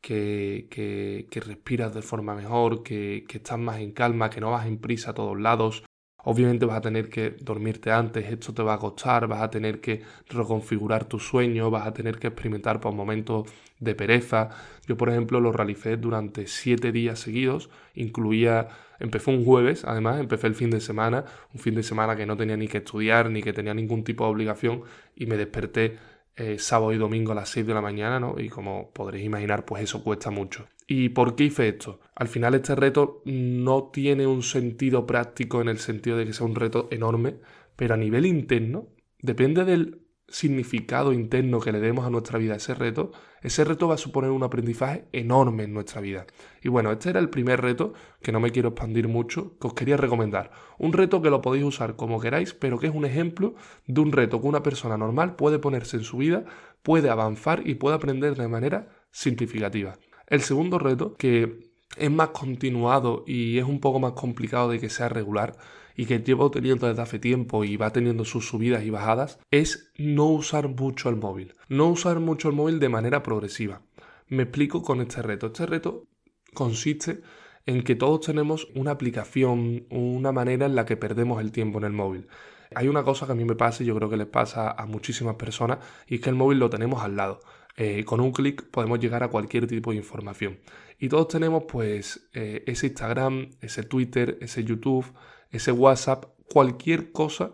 que, 0.01 0.67
que, 0.69 1.39
respiras 1.41 1.93
de 1.93 2.01
forma 2.01 2.35
mejor, 2.35 2.83
que, 2.83 3.25
que, 3.27 3.37
estás 3.37 3.59
más 3.59 3.79
en 3.79 3.91
calma, 3.91 4.29
que 4.29 4.41
no 4.41 4.51
vas 4.51 4.65
en 4.67 4.77
prisa 4.77 5.11
a 5.11 5.13
todos 5.13 5.39
lados. 5.39 5.83
Obviamente 6.23 6.65
vas 6.65 6.77
a 6.77 6.81
tener 6.81 7.09
que 7.09 7.31
dormirte 7.31 7.91
antes, 7.91 8.31
esto 8.31 8.53
te 8.53 8.61
va 8.61 8.75
a 8.75 8.77
costar, 8.77 9.27
vas 9.27 9.41
a 9.41 9.49
tener 9.49 9.81
que 9.81 10.03
reconfigurar 10.29 11.05
tu 11.05 11.19
sueño, 11.19 11.71
vas 11.71 11.87
a 11.87 11.93
tener 11.93 12.19
que 12.19 12.27
experimentar 12.27 12.79
por 12.79 12.93
momentos 12.93 13.49
de 13.79 13.95
pereza. 13.95 14.49
Yo, 14.87 14.97
por 14.97 15.09
ejemplo, 15.09 15.39
lo 15.39 15.51
realicé 15.51 15.97
durante 15.97 16.45
siete 16.45 16.91
días 16.91 17.19
seguidos, 17.19 17.71
incluía, 17.95 18.67
empecé 18.99 19.31
un 19.31 19.43
jueves, 19.43 19.83
además, 19.83 20.19
empecé 20.19 20.45
el 20.45 20.53
fin 20.55 20.69
de 20.69 20.79
semana, 20.79 21.25
un 21.55 21.59
fin 21.59 21.73
de 21.73 21.81
semana 21.81 22.15
que 22.15 22.27
no 22.27 22.37
tenía 22.37 22.55
ni 22.55 22.67
que 22.67 22.77
estudiar, 22.79 23.31
ni 23.31 23.41
que 23.41 23.53
tenía 23.53 23.73
ningún 23.73 24.03
tipo 24.03 24.23
de 24.25 24.31
obligación, 24.31 24.83
y 25.15 25.25
me 25.25 25.37
desperté 25.37 25.97
eh, 26.35 26.57
sábado 26.59 26.93
y 26.93 26.97
domingo 26.97 27.33
a 27.33 27.35
las 27.35 27.49
6 27.49 27.67
de 27.67 27.73
la 27.73 27.81
mañana, 27.81 28.19
¿no? 28.19 28.39
Y 28.39 28.49
como 28.49 28.91
podréis 28.91 29.25
imaginar, 29.25 29.65
pues 29.65 29.83
eso 29.83 30.03
cuesta 30.03 30.31
mucho. 30.31 30.67
¿Y 30.87 31.09
por 31.09 31.35
qué 31.35 31.45
hice 31.45 31.69
esto? 31.69 31.99
Al 32.15 32.27
final 32.27 32.55
este 32.55 32.75
reto 32.75 33.21
no 33.25 33.91
tiene 33.91 34.27
un 34.27 34.43
sentido 34.43 35.05
práctico 35.05 35.61
en 35.61 35.69
el 35.69 35.79
sentido 35.79 36.17
de 36.17 36.25
que 36.25 36.33
sea 36.33 36.45
un 36.45 36.55
reto 36.55 36.87
enorme, 36.91 37.37
pero 37.75 37.93
a 37.93 37.97
nivel 37.97 38.25
interno, 38.25 38.87
depende 39.19 39.65
del 39.65 40.00
significado 40.31 41.13
interno 41.13 41.59
que 41.59 41.71
le 41.71 41.79
demos 41.79 42.05
a 42.05 42.09
nuestra 42.09 42.39
vida 42.39 42.55
ese 42.55 42.73
reto, 42.73 43.11
ese 43.41 43.63
reto 43.63 43.87
va 43.87 43.95
a 43.95 43.97
suponer 43.97 44.31
un 44.31 44.43
aprendizaje 44.43 45.05
enorme 45.11 45.63
en 45.63 45.73
nuestra 45.73 45.99
vida. 45.99 46.25
Y 46.63 46.69
bueno, 46.69 46.91
este 46.91 47.09
era 47.09 47.19
el 47.19 47.29
primer 47.29 47.61
reto, 47.61 47.93
que 48.21 48.31
no 48.31 48.39
me 48.39 48.51
quiero 48.51 48.69
expandir 48.69 49.07
mucho, 49.07 49.57
que 49.59 49.67
os 49.67 49.73
quería 49.73 49.97
recomendar. 49.97 50.51
Un 50.77 50.93
reto 50.93 51.21
que 51.21 51.29
lo 51.29 51.41
podéis 51.41 51.65
usar 51.65 51.95
como 51.95 52.19
queráis, 52.19 52.53
pero 52.53 52.79
que 52.79 52.87
es 52.87 52.95
un 52.95 53.05
ejemplo 53.05 53.55
de 53.87 54.01
un 54.01 54.11
reto 54.11 54.41
que 54.41 54.47
una 54.47 54.63
persona 54.63 54.97
normal 54.97 55.35
puede 55.35 55.59
ponerse 55.59 55.97
en 55.97 56.03
su 56.03 56.17
vida, 56.17 56.45
puede 56.81 57.09
avanzar 57.09 57.67
y 57.67 57.75
puede 57.75 57.95
aprender 57.95 58.35
de 58.35 58.47
manera 58.47 58.89
significativa. 59.11 59.97
El 60.27 60.41
segundo 60.41 60.79
reto, 60.79 61.13
que 61.15 61.71
es 61.97 62.11
más 62.11 62.29
continuado 62.29 63.23
y 63.27 63.57
es 63.57 63.65
un 63.65 63.79
poco 63.81 63.99
más 63.99 64.13
complicado 64.13 64.69
de 64.69 64.79
que 64.79 64.89
sea 64.89 65.09
regular, 65.09 65.57
y 65.95 66.05
que 66.05 66.19
llevo 66.19 66.51
teniendo 66.51 66.87
desde 66.87 67.01
hace 67.01 67.19
tiempo 67.19 67.63
y 67.63 67.77
va 67.77 67.91
teniendo 67.91 68.25
sus 68.25 68.47
subidas 68.47 68.83
y 68.83 68.89
bajadas, 68.89 69.39
es 69.51 69.91
no 69.97 70.27
usar 70.27 70.67
mucho 70.67 71.09
el 71.09 71.15
móvil. 71.15 71.55
No 71.69 71.87
usar 71.89 72.19
mucho 72.19 72.49
el 72.49 72.55
móvil 72.55 72.79
de 72.79 72.89
manera 72.89 73.23
progresiva. 73.23 73.81
Me 74.27 74.43
explico 74.43 74.81
con 74.81 75.01
este 75.01 75.21
reto. 75.21 75.47
Este 75.47 75.65
reto 75.65 76.07
consiste 76.53 77.21
en 77.65 77.83
que 77.83 77.95
todos 77.95 78.21
tenemos 78.21 78.67
una 78.75 78.91
aplicación, 78.91 79.85
una 79.89 80.31
manera 80.31 80.65
en 80.65 80.75
la 80.75 80.85
que 80.85 80.97
perdemos 80.97 81.41
el 81.41 81.51
tiempo 81.51 81.79
en 81.79 81.85
el 81.85 81.93
móvil. 81.93 82.27
Hay 82.73 82.87
una 82.87 83.03
cosa 83.03 83.25
que 83.25 83.33
a 83.33 83.35
mí 83.35 83.43
me 83.43 83.55
pasa 83.55 83.83
y 83.83 83.85
yo 83.85 83.95
creo 83.95 84.09
que 84.09 84.17
les 84.17 84.27
pasa 84.27 84.71
a 84.71 84.85
muchísimas 84.85 85.35
personas 85.35 85.79
y 86.07 86.15
es 86.15 86.21
que 86.21 86.29
el 86.29 86.35
móvil 86.35 86.59
lo 86.59 86.69
tenemos 86.69 87.03
al 87.03 87.17
lado. 87.17 87.41
Eh, 87.77 88.03
con 88.05 88.19
un 88.19 88.31
clic 88.31 88.69
podemos 88.69 88.99
llegar 88.99 89.23
a 89.23 89.29
cualquier 89.29 89.67
tipo 89.67 89.91
de 89.91 89.97
información. 89.97 90.59
Y 90.99 91.09
todos 91.09 91.27
tenemos 91.27 91.63
pues 91.67 92.29
eh, 92.33 92.63
ese 92.67 92.87
Instagram, 92.87 93.49
ese 93.61 93.83
Twitter, 93.83 94.37
ese 94.41 94.63
YouTube, 94.63 95.05
ese 95.51 95.71
WhatsApp, 95.71 96.25
cualquier 96.51 97.11
cosa 97.11 97.53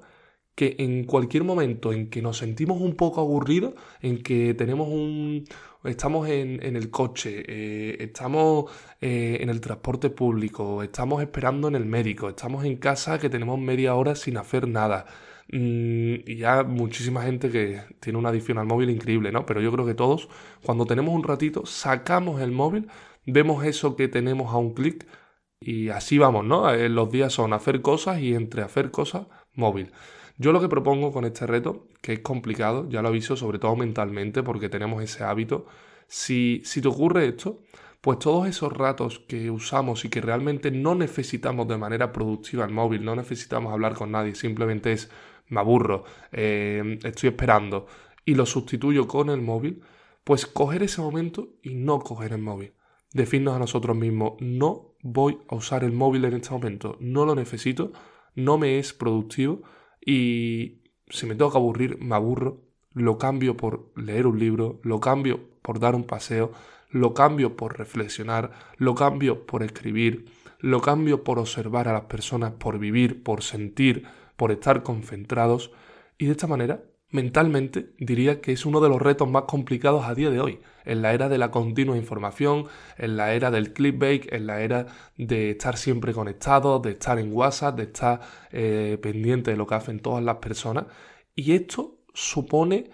que 0.57 0.75
en 0.79 1.03
cualquier 1.03 1.43
momento 1.43 1.93
en 1.93 2.09
que 2.09 2.21
nos 2.21 2.39
sentimos 2.39 2.81
un 2.81 2.95
poco 2.95 3.21
aburridos, 3.21 3.75
en 4.01 4.23
que 4.23 4.55
tenemos 4.55 4.87
un... 4.87 5.45
estamos 5.83 6.27
en, 6.29 6.63
el 6.63 6.89
coche, 6.89 7.43
eh, 7.47 7.97
estamos 7.99 8.65
eh, 8.99 9.37
en 9.41 9.49
el 9.49 9.61
transporte 9.61 10.09
público, 10.09 10.81
estamos 10.81 11.21
esperando 11.21 11.67
en 11.67 11.75
el 11.75 11.85
médico, 11.85 12.29
estamos 12.29 12.65
en 12.65 12.77
casa 12.77 13.19
que 13.19 13.29
tenemos 13.29 13.59
media 13.59 13.93
hora 13.93 14.15
sin 14.15 14.37
hacer 14.37 14.67
nada. 14.67 15.05
Mm, 15.51 16.25
y 16.25 16.37
ya 16.37 16.63
muchísima 16.63 17.21
gente 17.21 17.49
que 17.51 17.81
tiene 17.99 18.19
una 18.19 18.29
adicción 18.29 18.57
al 18.57 18.65
móvil 18.65 18.89
increíble, 18.89 19.31
¿no? 19.31 19.45
Pero 19.45 19.61
yo 19.61 19.71
creo 19.71 19.85
que 19.85 19.93
todos, 19.93 20.27
cuando 20.63 20.85
tenemos 20.85 21.13
un 21.13 21.23
ratito, 21.23 21.65
sacamos 21.65 22.41
el 22.41 22.51
móvil, 22.51 22.87
vemos 23.25 23.63
eso 23.65 23.95
que 23.95 24.07
tenemos 24.07 24.53
a 24.53 24.57
un 24.57 24.73
clic, 24.73 25.05
y 25.59 25.89
así 25.89 26.17
vamos, 26.17 26.45
¿no? 26.45 26.69
Eh, 26.69 26.89
los 26.89 27.11
días 27.11 27.33
son 27.33 27.53
hacer 27.53 27.81
cosas 27.81 28.19
y 28.19 28.33
entre 28.35 28.61
hacer 28.61 28.91
cosas, 28.91 29.27
móvil. 29.53 29.91
Yo 30.37 30.51
lo 30.51 30.61
que 30.61 30.69
propongo 30.69 31.11
con 31.11 31.25
este 31.25 31.47
reto, 31.47 31.87
que 32.01 32.13
es 32.13 32.19
complicado, 32.19 32.87
ya 32.89 33.01
lo 33.01 33.07
aviso, 33.07 33.35
sobre 33.35 33.59
todo 33.59 33.75
mentalmente, 33.75 34.43
porque 34.43 34.69
tenemos 34.69 35.03
ese 35.03 35.23
hábito, 35.23 35.65
si, 36.07 36.61
si 36.63 36.81
te 36.81 36.87
ocurre 36.87 37.27
esto, 37.27 37.63
pues 38.01 38.19
todos 38.19 38.47
esos 38.47 38.71
ratos 38.71 39.19
que 39.27 39.49
usamos 39.49 40.05
y 40.05 40.09
que 40.09 40.21
realmente 40.21 40.71
no 40.71 40.95
necesitamos 40.95 41.67
de 41.67 41.77
manera 41.77 42.13
productiva 42.13 42.65
el 42.65 42.71
móvil, 42.71 43.03
no 43.03 43.15
necesitamos 43.15 43.73
hablar 43.73 43.95
con 43.95 44.11
nadie, 44.11 44.35
simplemente 44.35 44.91
es 44.93 45.09
me 45.49 45.59
aburro, 45.59 46.03
eh, 46.31 46.99
estoy 47.03 47.29
esperando 47.29 47.87
y 48.25 48.35
lo 48.35 48.45
sustituyo 48.45 49.07
con 49.07 49.29
el 49.29 49.41
móvil, 49.41 49.81
pues 50.23 50.45
coger 50.45 50.83
ese 50.83 51.01
momento 51.01 51.49
y 51.61 51.75
no 51.75 51.99
coger 51.99 52.33
el 52.33 52.41
móvil. 52.41 52.73
decirnos 53.13 53.55
a 53.55 53.59
nosotros 53.59 53.95
mismos, 53.95 54.33
no 54.41 54.96
voy 55.09 55.39
a 55.47 55.55
usar 55.55 55.85
el 55.85 55.93
móvil 55.93 56.25
en 56.25 56.33
este 56.33 56.51
momento, 56.51 56.97
no 56.99 57.25
lo 57.25 57.33
necesito, 57.33 57.93
no 58.35 58.57
me 58.57 58.77
es 58.77 58.91
productivo 58.91 59.61
y 60.05 60.81
si 61.09 61.25
me 61.25 61.37
que 61.37 61.43
aburrir, 61.45 61.97
me 62.01 62.15
aburro, 62.15 62.61
lo 62.93 63.17
cambio 63.17 63.55
por 63.55 63.93
leer 63.95 64.27
un 64.27 64.37
libro, 64.37 64.81
lo 64.83 64.99
cambio 64.99 65.39
por 65.61 65.79
dar 65.79 65.95
un 65.95 66.03
paseo, 66.03 66.51
lo 66.89 67.13
cambio 67.13 67.55
por 67.55 67.77
reflexionar, 67.77 68.51
lo 68.75 68.95
cambio 68.95 69.45
por 69.45 69.63
escribir, 69.63 70.25
lo 70.59 70.81
cambio 70.81 71.23
por 71.23 71.39
observar 71.39 71.87
a 71.87 71.93
las 71.93 72.05
personas, 72.05 72.51
por 72.53 72.77
vivir, 72.77 73.23
por 73.23 73.43
sentir, 73.43 74.03
por 74.35 74.51
estar 74.51 74.83
concentrados. 74.83 75.71
Y 76.17 76.25
de 76.25 76.31
esta 76.31 76.47
manera 76.47 76.83
mentalmente 77.09 77.93
diría 77.97 78.41
que 78.41 78.51
es 78.51 78.65
uno 78.65 78.81
de 78.81 78.89
los 78.89 79.01
retos 79.01 79.29
más 79.29 79.43
complicados 79.43 80.05
a 80.05 80.13
día 80.13 80.29
de 80.29 80.39
hoy, 80.39 80.59
en 80.85 81.01
la 81.01 81.13
era 81.13 81.29
de 81.29 81.37
la 81.37 81.51
continua 81.51 81.97
información, 81.97 82.65
en 82.97 83.17
la 83.17 83.33
era 83.33 83.51
del 83.51 83.73
clickbait, 83.73 84.31
en 84.33 84.47
la 84.47 84.61
era 84.61 84.87
de 85.17 85.51
estar 85.51 85.77
siempre 85.77 86.13
conectados, 86.13 86.81
de 86.81 86.91
estar 86.91 87.19
en 87.19 87.33
WhatsApp, 87.33 87.77
de 87.77 87.83
estar 87.83 88.21
eh, 88.51 88.97
pendiente 89.01 89.51
de 89.51 89.57
lo 89.57 89.67
que 89.67 89.75
hacen 89.75 89.99
todas 89.99 90.23
las 90.23 90.37
personas. 90.37 90.85
Y 91.35 91.53
esto 91.53 91.99
supone 92.13 92.89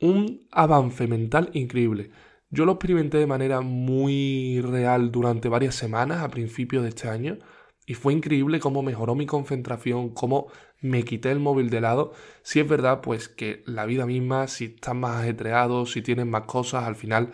un 0.00 0.46
avance 0.50 1.06
mental 1.06 1.50
increíble. 1.52 2.10
Yo 2.50 2.64
lo 2.64 2.72
experimenté 2.72 3.18
de 3.18 3.26
manera 3.26 3.60
muy 3.60 4.60
real 4.60 5.10
durante 5.10 5.48
varias 5.48 5.74
semanas 5.74 6.22
a 6.22 6.28
principios 6.28 6.82
de 6.84 6.90
este 6.90 7.08
año 7.08 7.38
y 7.86 7.94
fue 7.94 8.12
increíble 8.14 8.60
cómo 8.60 8.82
mejoró 8.82 9.14
mi 9.14 9.26
concentración, 9.26 10.10
cómo 10.10 10.46
me 10.80 11.04
quité 11.04 11.30
el 11.30 11.40
móvil 11.40 11.70
de 11.70 11.80
lado. 11.80 12.12
Si 12.42 12.60
es 12.60 12.68
verdad, 12.68 13.00
pues 13.02 13.28
que 13.28 13.62
la 13.66 13.86
vida 13.86 14.06
misma, 14.06 14.48
si 14.48 14.66
estás 14.66 14.94
más 14.94 15.22
ajetreado, 15.22 15.86
si 15.86 16.02
tienes 16.02 16.26
más 16.26 16.42
cosas, 16.42 16.84
al 16.84 16.96
final 16.96 17.30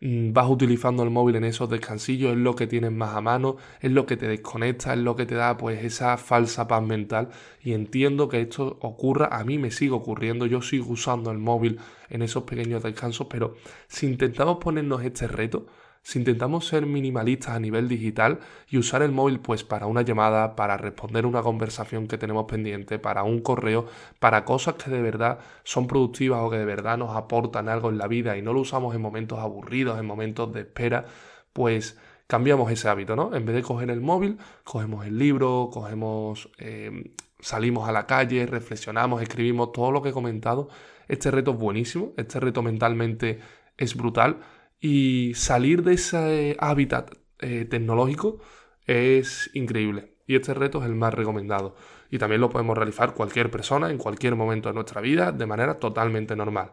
mm, 0.00 0.32
vas 0.32 0.48
utilizando 0.48 1.04
el 1.04 1.10
móvil 1.10 1.36
en 1.36 1.44
esos 1.44 1.70
descansillos, 1.70 2.32
es 2.32 2.38
lo 2.38 2.56
que 2.56 2.66
tienes 2.66 2.90
más 2.92 3.14
a 3.14 3.20
mano, 3.20 3.56
es 3.80 3.92
lo 3.92 4.06
que 4.06 4.16
te 4.16 4.26
desconecta, 4.26 4.92
es 4.94 5.00
lo 5.00 5.14
que 5.14 5.26
te 5.26 5.36
da 5.36 5.56
pues 5.56 5.84
esa 5.84 6.16
falsa 6.16 6.66
paz 6.66 6.82
mental. 6.82 7.28
Y 7.62 7.72
entiendo 7.72 8.28
que 8.28 8.40
esto 8.40 8.78
ocurra, 8.80 9.28
a 9.30 9.44
mí 9.44 9.58
me 9.58 9.70
sigue 9.70 9.92
ocurriendo, 9.92 10.46
yo 10.46 10.62
sigo 10.62 10.92
usando 10.92 11.30
el 11.30 11.38
móvil 11.38 11.78
en 12.10 12.22
esos 12.22 12.42
pequeños 12.44 12.82
descansos, 12.82 13.28
pero 13.30 13.54
si 13.86 14.06
intentamos 14.06 14.58
ponernos 14.58 15.04
este 15.04 15.28
reto, 15.28 15.66
si 16.02 16.18
intentamos 16.18 16.66
ser 16.66 16.84
minimalistas 16.84 17.54
a 17.54 17.60
nivel 17.60 17.88
digital 17.88 18.40
y 18.68 18.78
usar 18.78 19.02
el 19.02 19.12
móvil 19.12 19.38
pues 19.38 19.62
para 19.62 19.86
una 19.86 20.02
llamada, 20.02 20.56
para 20.56 20.76
responder 20.76 21.26
una 21.26 21.42
conversación 21.42 22.08
que 22.08 22.18
tenemos 22.18 22.46
pendiente, 22.46 22.98
para 22.98 23.22
un 23.22 23.40
correo, 23.40 23.86
para 24.18 24.44
cosas 24.44 24.74
que 24.74 24.90
de 24.90 25.00
verdad 25.00 25.38
son 25.62 25.86
productivas 25.86 26.40
o 26.42 26.50
que 26.50 26.58
de 26.58 26.64
verdad 26.64 26.98
nos 26.98 27.16
aportan 27.16 27.68
algo 27.68 27.88
en 27.88 27.98
la 27.98 28.08
vida 28.08 28.36
y 28.36 28.42
no 28.42 28.52
lo 28.52 28.60
usamos 28.60 28.94
en 28.96 29.00
momentos 29.00 29.38
aburridos, 29.38 29.98
en 29.98 30.06
momentos 30.06 30.52
de 30.52 30.60
espera, 30.60 31.06
pues 31.52 31.96
cambiamos 32.26 32.70
ese 32.72 32.88
hábito, 32.88 33.14
¿no? 33.14 33.34
En 33.34 33.46
vez 33.46 33.54
de 33.54 33.62
coger 33.62 33.90
el 33.90 34.00
móvil, 34.00 34.38
cogemos 34.64 35.06
el 35.06 35.18
libro, 35.18 35.70
cogemos, 35.72 36.50
eh, 36.58 37.12
salimos 37.38 37.88
a 37.88 37.92
la 37.92 38.06
calle, 38.06 38.46
reflexionamos, 38.46 39.22
escribimos 39.22 39.70
todo 39.72 39.92
lo 39.92 40.02
que 40.02 40.08
he 40.08 40.12
comentado. 40.12 40.68
Este 41.06 41.30
reto 41.30 41.52
es 41.52 41.58
buenísimo, 41.58 42.12
este 42.16 42.40
reto 42.40 42.62
mentalmente 42.62 43.38
es 43.76 43.94
brutal 43.94 44.38
y 44.82 45.32
salir 45.34 45.84
de 45.84 45.94
ese 45.94 46.56
hábitat 46.58 47.14
eh, 47.38 47.64
tecnológico 47.64 48.40
es 48.84 49.48
increíble. 49.54 50.16
Y 50.26 50.34
este 50.34 50.54
reto 50.54 50.80
es 50.80 50.86
el 50.86 50.96
más 50.96 51.14
recomendado. 51.14 51.76
Y 52.10 52.18
también 52.18 52.40
lo 52.40 52.50
podemos 52.50 52.76
realizar 52.76 53.14
cualquier 53.14 53.48
persona 53.48 53.90
en 53.90 53.98
cualquier 53.98 54.34
momento 54.34 54.68
de 54.68 54.74
nuestra 54.74 55.00
vida 55.00 55.30
de 55.30 55.46
manera 55.46 55.78
totalmente 55.78 56.34
normal. 56.34 56.72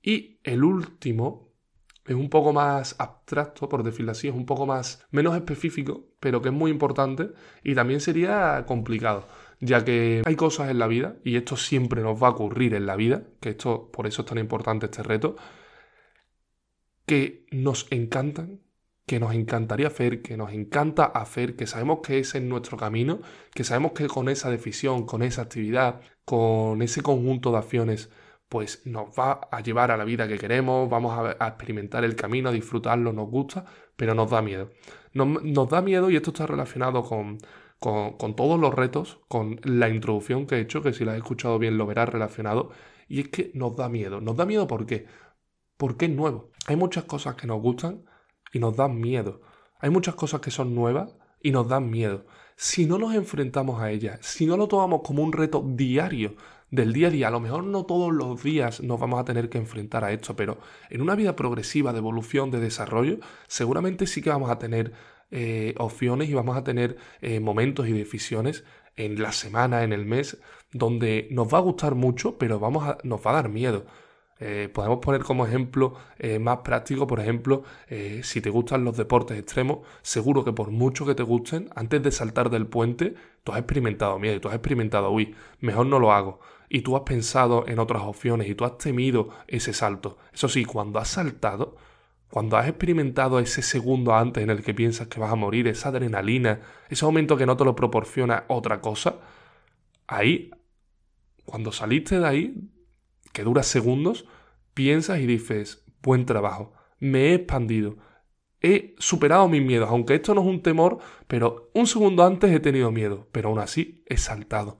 Y 0.00 0.38
el 0.44 0.62
último 0.62 1.50
es 2.06 2.14
un 2.14 2.30
poco 2.30 2.52
más 2.52 2.94
abstracto, 2.98 3.68
por 3.68 3.82
decirlo 3.82 4.12
así, 4.12 4.28
es 4.28 4.34
un 4.34 4.46
poco 4.46 4.64
más 4.64 5.04
menos 5.10 5.34
específico, 5.34 6.06
pero 6.20 6.40
que 6.40 6.50
es 6.50 6.54
muy 6.54 6.70
importante 6.70 7.32
y 7.64 7.74
también 7.74 8.00
sería 8.00 8.64
complicado, 8.64 9.26
ya 9.58 9.84
que 9.84 10.22
hay 10.24 10.36
cosas 10.36 10.70
en 10.70 10.78
la 10.78 10.86
vida, 10.86 11.16
y 11.24 11.36
esto 11.36 11.56
siempre 11.56 12.00
nos 12.02 12.20
va 12.22 12.28
a 12.28 12.30
ocurrir 12.30 12.74
en 12.74 12.86
la 12.86 12.96
vida, 12.96 13.24
que 13.40 13.50
esto 13.50 13.90
por 13.92 14.06
eso 14.06 14.22
es 14.22 14.28
tan 14.28 14.38
importante 14.38 14.86
este 14.86 15.02
reto, 15.02 15.36
que 17.10 17.44
nos 17.50 17.88
encantan, 17.90 18.60
que 19.04 19.18
nos 19.18 19.34
encantaría 19.34 19.88
hacer, 19.88 20.22
que 20.22 20.36
nos 20.36 20.52
encanta 20.52 21.06
hacer, 21.06 21.56
que 21.56 21.66
sabemos 21.66 21.98
que 22.04 22.20
ese 22.20 22.38
es 22.38 22.44
nuestro 22.44 22.76
camino, 22.76 23.20
que 23.52 23.64
sabemos 23.64 23.94
que 23.94 24.06
con 24.06 24.28
esa 24.28 24.48
decisión, 24.48 25.06
con 25.06 25.24
esa 25.24 25.42
actividad, 25.42 26.02
con 26.24 26.82
ese 26.82 27.02
conjunto 27.02 27.50
de 27.50 27.58
acciones, 27.58 28.10
pues 28.48 28.86
nos 28.86 29.08
va 29.18 29.40
a 29.50 29.60
llevar 29.60 29.90
a 29.90 29.96
la 29.96 30.04
vida 30.04 30.28
que 30.28 30.38
queremos, 30.38 30.88
vamos 30.88 31.18
a, 31.18 31.48
experimentar 31.48 32.04
el 32.04 32.14
camino, 32.14 32.50
a 32.50 32.52
disfrutarlo, 32.52 33.12
nos 33.12 33.28
gusta, 33.28 33.64
pero 33.96 34.14
nos 34.14 34.30
da 34.30 34.40
miedo. 34.40 34.70
Nos, 35.12 35.68
da 35.68 35.82
miedo 35.82 36.10
y 36.10 36.16
esto 36.16 36.30
está 36.30 36.46
relacionado 36.46 37.02
con, 37.02 37.38
con, 37.80 38.12
con, 38.18 38.36
todos 38.36 38.60
los 38.60 38.72
retos, 38.72 39.18
con 39.26 39.58
la 39.64 39.88
introducción 39.88 40.46
que 40.46 40.58
he 40.58 40.60
hecho, 40.60 40.80
que 40.80 40.92
si 40.92 41.04
la 41.04 41.10
has 41.12 41.18
escuchado 41.18 41.58
bien 41.58 41.76
lo 41.76 41.86
verás 41.86 42.08
relacionado, 42.08 42.70
y 43.08 43.18
es 43.18 43.28
que 43.30 43.50
nos 43.54 43.74
da 43.74 43.88
miedo. 43.88 44.20
¿Nos 44.20 44.36
da 44.36 44.46
miedo 44.46 44.68
por 44.68 44.86
qué? 44.86 45.06
Porque 45.76 46.04
es 46.04 46.12
nuevo. 46.12 46.50
Hay 46.70 46.76
muchas 46.76 47.02
cosas 47.02 47.34
que 47.34 47.48
nos 47.48 47.60
gustan 47.60 48.04
y 48.52 48.60
nos 48.60 48.76
dan 48.76 49.00
miedo. 49.00 49.40
Hay 49.80 49.90
muchas 49.90 50.14
cosas 50.14 50.40
que 50.40 50.52
son 50.52 50.72
nuevas 50.72 51.16
y 51.42 51.50
nos 51.50 51.66
dan 51.66 51.90
miedo. 51.90 52.26
Si 52.54 52.86
no 52.86 52.96
nos 52.96 53.12
enfrentamos 53.16 53.82
a 53.82 53.90
ellas, 53.90 54.20
si 54.22 54.46
no 54.46 54.56
lo 54.56 54.68
tomamos 54.68 55.00
como 55.02 55.24
un 55.24 55.32
reto 55.32 55.64
diario 55.66 56.36
del 56.70 56.92
día 56.92 57.08
a 57.08 57.10
día, 57.10 57.26
a 57.26 57.32
lo 57.32 57.40
mejor 57.40 57.64
no 57.64 57.86
todos 57.86 58.12
los 58.12 58.40
días 58.44 58.82
nos 58.82 59.00
vamos 59.00 59.18
a 59.18 59.24
tener 59.24 59.48
que 59.48 59.58
enfrentar 59.58 60.04
a 60.04 60.12
esto, 60.12 60.36
pero 60.36 60.58
en 60.90 61.02
una 61.02 61.16
vida 61.16 61.34
progresiva 61.34 61.90
de 61.92 61.98
evolución, 61.98 62.52
de 62.52 62.60
desarrollo, 62.60 63.18
seguramente 63.48 64.06
sí 64.06 64.22
que 64.22 64.30
vamos 64.30 64.48
a 64.48 64.60
tener 64.60 64.92
eh, 65.32 65.74
opciones 65.76 66.28
y 66.28 66.34
vamos 66.34 66.56
a 66.56 66.62
tener 66.62 66.98
eh, 67.20 67.40
momentos 67.40 67.88
y 67.88 67.92
decisiones 67.94 68.62
en 68.94 69.20
la 69.20 69.32
semana, 69.32 69.82
en 69.82 69.92
el 69.92 70.06
mes, 70.06 70.40
donde 70.70 71.26
nos 71.32 71.52
va 71.52 71.58
a 71.58 71.62
gustar 71.62 71.96
mucho, 71.96 72.38
pero 72.38 72.60
vamos 72.60 72.84
a, 72.86 72.98
nos 73.02 73.26
va 73.26 73.32
a 73.32 73.34
dar 73.34 73.48
miedo. 73.48 73.86
Eh, 74.42 74.70
podemos 74.72 75.00
poner 75.00 75.22
como 75.22 75.46
ejemplo 75.46 75.94
eh, 76.18 76.38
más 76.38 76.58
práctico, 76.58 77.06
por 77.06 77.20
ejemplo, 77.20 77.62
eh, 77.88 78.22
si 78.24 78.40
te 78.40 78.48
gustan 78.48 78.84
los 78.84 78.96
deportes 78.96 79.38
extremos, 79.38 79.80
seguro 80.00 80.44
que 80.44 80.52
por 80.52 80.70
mucho 80.70 81.04
que 81.04 81.14
te 81.14 81.22
gusten, 81.22 81.68
antes 81.74 82.02
de 82.02 82.10
saltar 82.10 82.48
del 82.48 82.66
puente, 82.66 83.14
tú 83.44 83.52
has 83.52 83.58
experimentado 83.58 84.18
miedo, 84.18 84.40
tú 84.40 84.48
has 84.48 84.54
experimentado, 84.54 85.10
uy, 85.10 85.34
mejor 85.60 85.86
no 85.86 85.98
lo 85.98 86.12
hago. 86.12 86.40
Y 86.70 86.82
tú 86.82 86.96
has 86.96 87.02
pensado 87.02 87.66
en 87.68 87.78
otras 87.78 88.02
opciones 88.02 88.48
y 88.48 88.54
tú 88.54 88.64
has 88.64 88.78
temido 88.78 89.30
ese 89.46 89.74
salto. 89.74 90.16
Eso 90.32 90.48
sí, 90.48 90.64
cuando 90.64 91.00
has 91.00 91.08
saltado, 91.08 91.76
cuando 92.30 92.56
has 92.56 92.68
experimentado 92.68 93.40
ese 93.40 93.60
segundo 93.60 94.14
antes 94.14 94.42
en 94.42 94.50
el 94.50 94.62
que 94.62 94.72
piensas 94.72 95.08
que 95.08 95.20
vas 95.20 95.32
a 95.32 95.36
morir, 95.36 95.66
esa 95.68 95.90
adrenalina, 95.90 96.60
ese 96.88 97.04
momento 97.04 97.36
que 97.36 97.44
no 97.44 97.56
te 97.56 97.64
lo 97.64 97.76
proporciona 97.76 98.44
otra 98.48 98.80
cosa, 98.80 99.16
ahí, 100.06 100.50
cuando 101.44 101.72
saliste 101.72 102.20
de 102.20 102.26
ahí, 102.26 102.70
que 103.32 103.44
dura 103.44 103.62
segundos, 103.62 104.26
piensas 104.74 105.20
y 105.20 105.26
dices, 105.26 105.84
buen 106.02 106.26
trabajo, 106.26 106.72
me 106.98 107.28
he 107.28 107.34
expandido, 107.34 107.96
he 108.60 108.94
superado 108.98 109.48
mis 109.48 109.62
miedos, 109.62 109.88
aunque 109.90 110.14
esto 110.14 110.34
no 110.34 110.42
es 110.42 110.46
un 110.46 110.62
temor, 110.62 110.98
pero 111.26 111.70
un 111.74 111.86
segundo 111.86 112.24
antes 112.24 112.50
he 112.50 112.60
tenido 112.60 112.90
miedo, 112.90 113.28
pero 113.32 113.48
aún 113.48 113.58
así 113.58 114.04
he 114.06 114.16
saltado. 114.16 114.78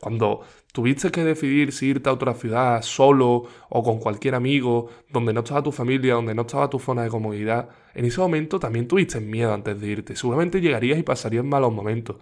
Cuando 0.00 0.40
tuviste 0.72 1.10
que 1.10 1.22
decidir 1.22 1.72
si 1.72 1.88
irte 1.88 2.08
a 2.08 2.14
otra 2.14 2.32
ciudad 2.32 2.80
solo 2.80 3.44
o 3.68 3.82
con 3.82 3.98
cualquier 3.98 4.34
amigo, 4.34 4.88
donde 5.10 5.34
no 5.34 5.40
estaba 5.40 5.62
tu 5.62 5.72
familia, 5.72 6.14
donde 6.14 6.34
no 6.34 6.42
estaba 6.42 6.70
tu 6.70 6.78
zona 6.78 7.02
de 7.02 7.10
comodidad, 7.10 7.68
en 7.92 8.06
ese 8.06 8.18
momento 8.18 8.58
también 8.58 8.88
tuviste 8.88 9.20
miedo 9.20 9.52
antes 9.52 9.78
de 9.78 9.86
irte. 9.86 10.16
Seguramente 10.16 10.62
llegarías 10.62 10.98
y 10.98 11.02
pasarías 11.02 11.44
malos 11.44 11.72
momentos. 11.74 12.16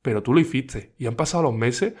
Pero 0.00 0.22
tú 0.22 0.32
lo 0.32 0.40
hiciste 0.40 0.94
y 0.96 1.06
han 1.06 1.14
pasado 1.14 1.42
los 1.42 1.54
meses 1.54 1.92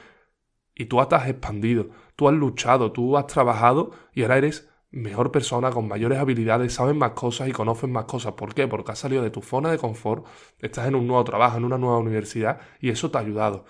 y 0.80 0.86
tú 0.86 0.98
has 0.98 1.28
expandido, 1.28 1.90
tú 2.16 2.26
has 2.26 2.34
luchado, 2.34 2.90
tú 2.90 3.18
has 3.18 3.26
trabajado 3.26 3.90
y 4.14 4.22
ahora 4.22 4.38
eres 4.38 4.70
mejor 4.90 5.30
persona, 5.30 5.70
con 5.70 5.86
mayores 5.86 6.18
habilidades, 6.18 6.72
sabes 6.72 6.96
más 6.96 7.10
cosas 7.10 7.48
y 7.48 7.52
conoces 7.52 7.90
más 7.90 8.06
cosas. 8.06 8.32
¿Por 8.32 8.54
qué? 8.54 8.66
Porque 8.66 8.92
has 8.92 8.98
salido 8.98 9.22
de 9.22 9.28
tu 9.28 9.42
zona 9.42 9.70
de 9.70 9.76
confort, 9.76 10.24
estás 10.58 10.88
en 10.88 10.94
un 10.94 11.06
nuevo 11.06 11.22
trabajo, 11.22 11.58
en 11.58 11.66
una 11.66 11.76
nueva 11.76 11.98
universidad 11.98 12.60
y 12.80 12.88
eso 12.88 13.10
te 13.10 13.18
ha 13.18 13.20
ayudado. 13.20 13.66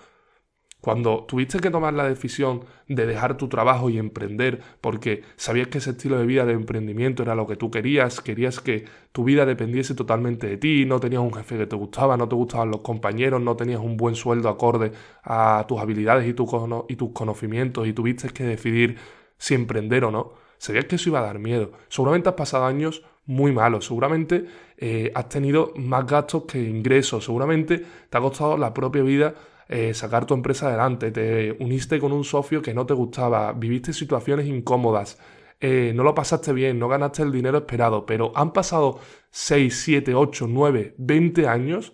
Cuando 0.81 1.25
tuviste 1.27 1.59
que 1.59 1.69
tomar 1.69 1.93
la 1.93 2.09
decisión 2.09 2.65
de 2.87 3.05
dejar 3.05 3.37
tu 3.37 3.47
trabajo 3.47 3.91
y 3.91 3.99
emprender 3.99 4.61
porque 4.81 5.21
sabías 5.35 5.67
que 5.67 5.77
ese 5.77 5.91
estilo 5.91 6.17
de 6.17 6.25
vida 6.25 6.43
de 6.43 6.53
emprendimiento 6.53 7.21
era 7.21 7.35
lo 7.35 7.45
que 7.45 7.55
tú 7.55 7.69
querías, 7.69 8.19
querías 8.19 8.59
que 8.59 8.85
tu 9.11 9.23
vida 9.23 9.45
dependiese 9.45 9.93
totalmente 9.93 10.47
de 10.47 10.57
ti, 10.57 10.85
no 10.85 10.99
tenías 10.99 11.21
un 11.21 11.33
jefe 11.33 11.55
que 11.59 11.67
te 11.67 11.75
gustaba, 11.75 12.17
no 12.17 12.27
te 12.27 12.35
gustaban 12.35 12.71
los 12.71 12.81
compañeros, 12.81 13.39
no 13.39 13.55
tenías 13.55 13.79
un 13.79 13.95
buen 13.95 14.15
sueldo 14.15 14.49
acorde 14.49 14.91
a 15.23 15.63
tus 15.67 15.79
habilidades 15.79 16.27
y, 16.27 16.33
tus 16.33 17.11
conocimientos 17.13 17.87
y 17.87 17.93
tuviste 17.93 18.29
que 18.29 18.43
decidir 18.43 18.97
si 19.37 19.53
emprender 19.53 20.03
o 20.05 20.11
no, 20.11 20.33
sabías 20.57 20.85
que 20.85 20.95
eso 20.95 21.09
iba 21.09 21.19
a 21.19 21.23
dar 21.23 21.37
miedo. 21.37 21.73
Seguramente 21.89 22.29
has 22.29 22.35
pasado 22.35 22.65
años 22.65 23.03
muy 23.27 23.51
malos, 23.51 23.85
seguramente 23.85 24.45
eh, 24.77 25.11
has 25.13 25.29
tenido 25.29 25.73
más 25.75 26.07
gastos 26.07 26.45
que 26.45 26.59
ingresos, 26.59 27.23
seguramente 27.23 27.85
te 28.09 28.17
ha 28.17 28.21
costado 28.21 28.57
la 28.57 28.73
propia 28.73 29.03
vida 29.03 29.35
eh, 29.73 29.93
sacar 29.93 30.25
tu 30.25 30.33
empresa 30.33 30.67
adelante, 30.67 31.11
te 31.11 31.53
uniste 31.61 31.97
con 31.97 32.11
un 32.11 32.25
socio 32.25 32.61
que 32.61 32.73
no 32.73 32.85
te 32.85 32.93
gustaba, 32.93 33.53
viviste 33.53 33.93
situaciones 33.93 34.45
incómodas, 34.45 35.17
eh, 35.61 35.93
no 35.95 36.03
lo 36.03 36.13
pasaste 36.13 36.51
bien, 36.51 36.77
no 36.77 36.89
ganaste 36.89 37.23
el 37.23 37.31
dinero 37.31 37.59
esperado, 37.59 38.05
pero 38.05 38.33
han 38.35 38.51
pasado 38.51 38.99
6, 39.29 39.73
7, 39.73 40.13
8, 40.13 40.47
9, 40.49 40.95
20 40.97 41.47
años. 41.47 41.93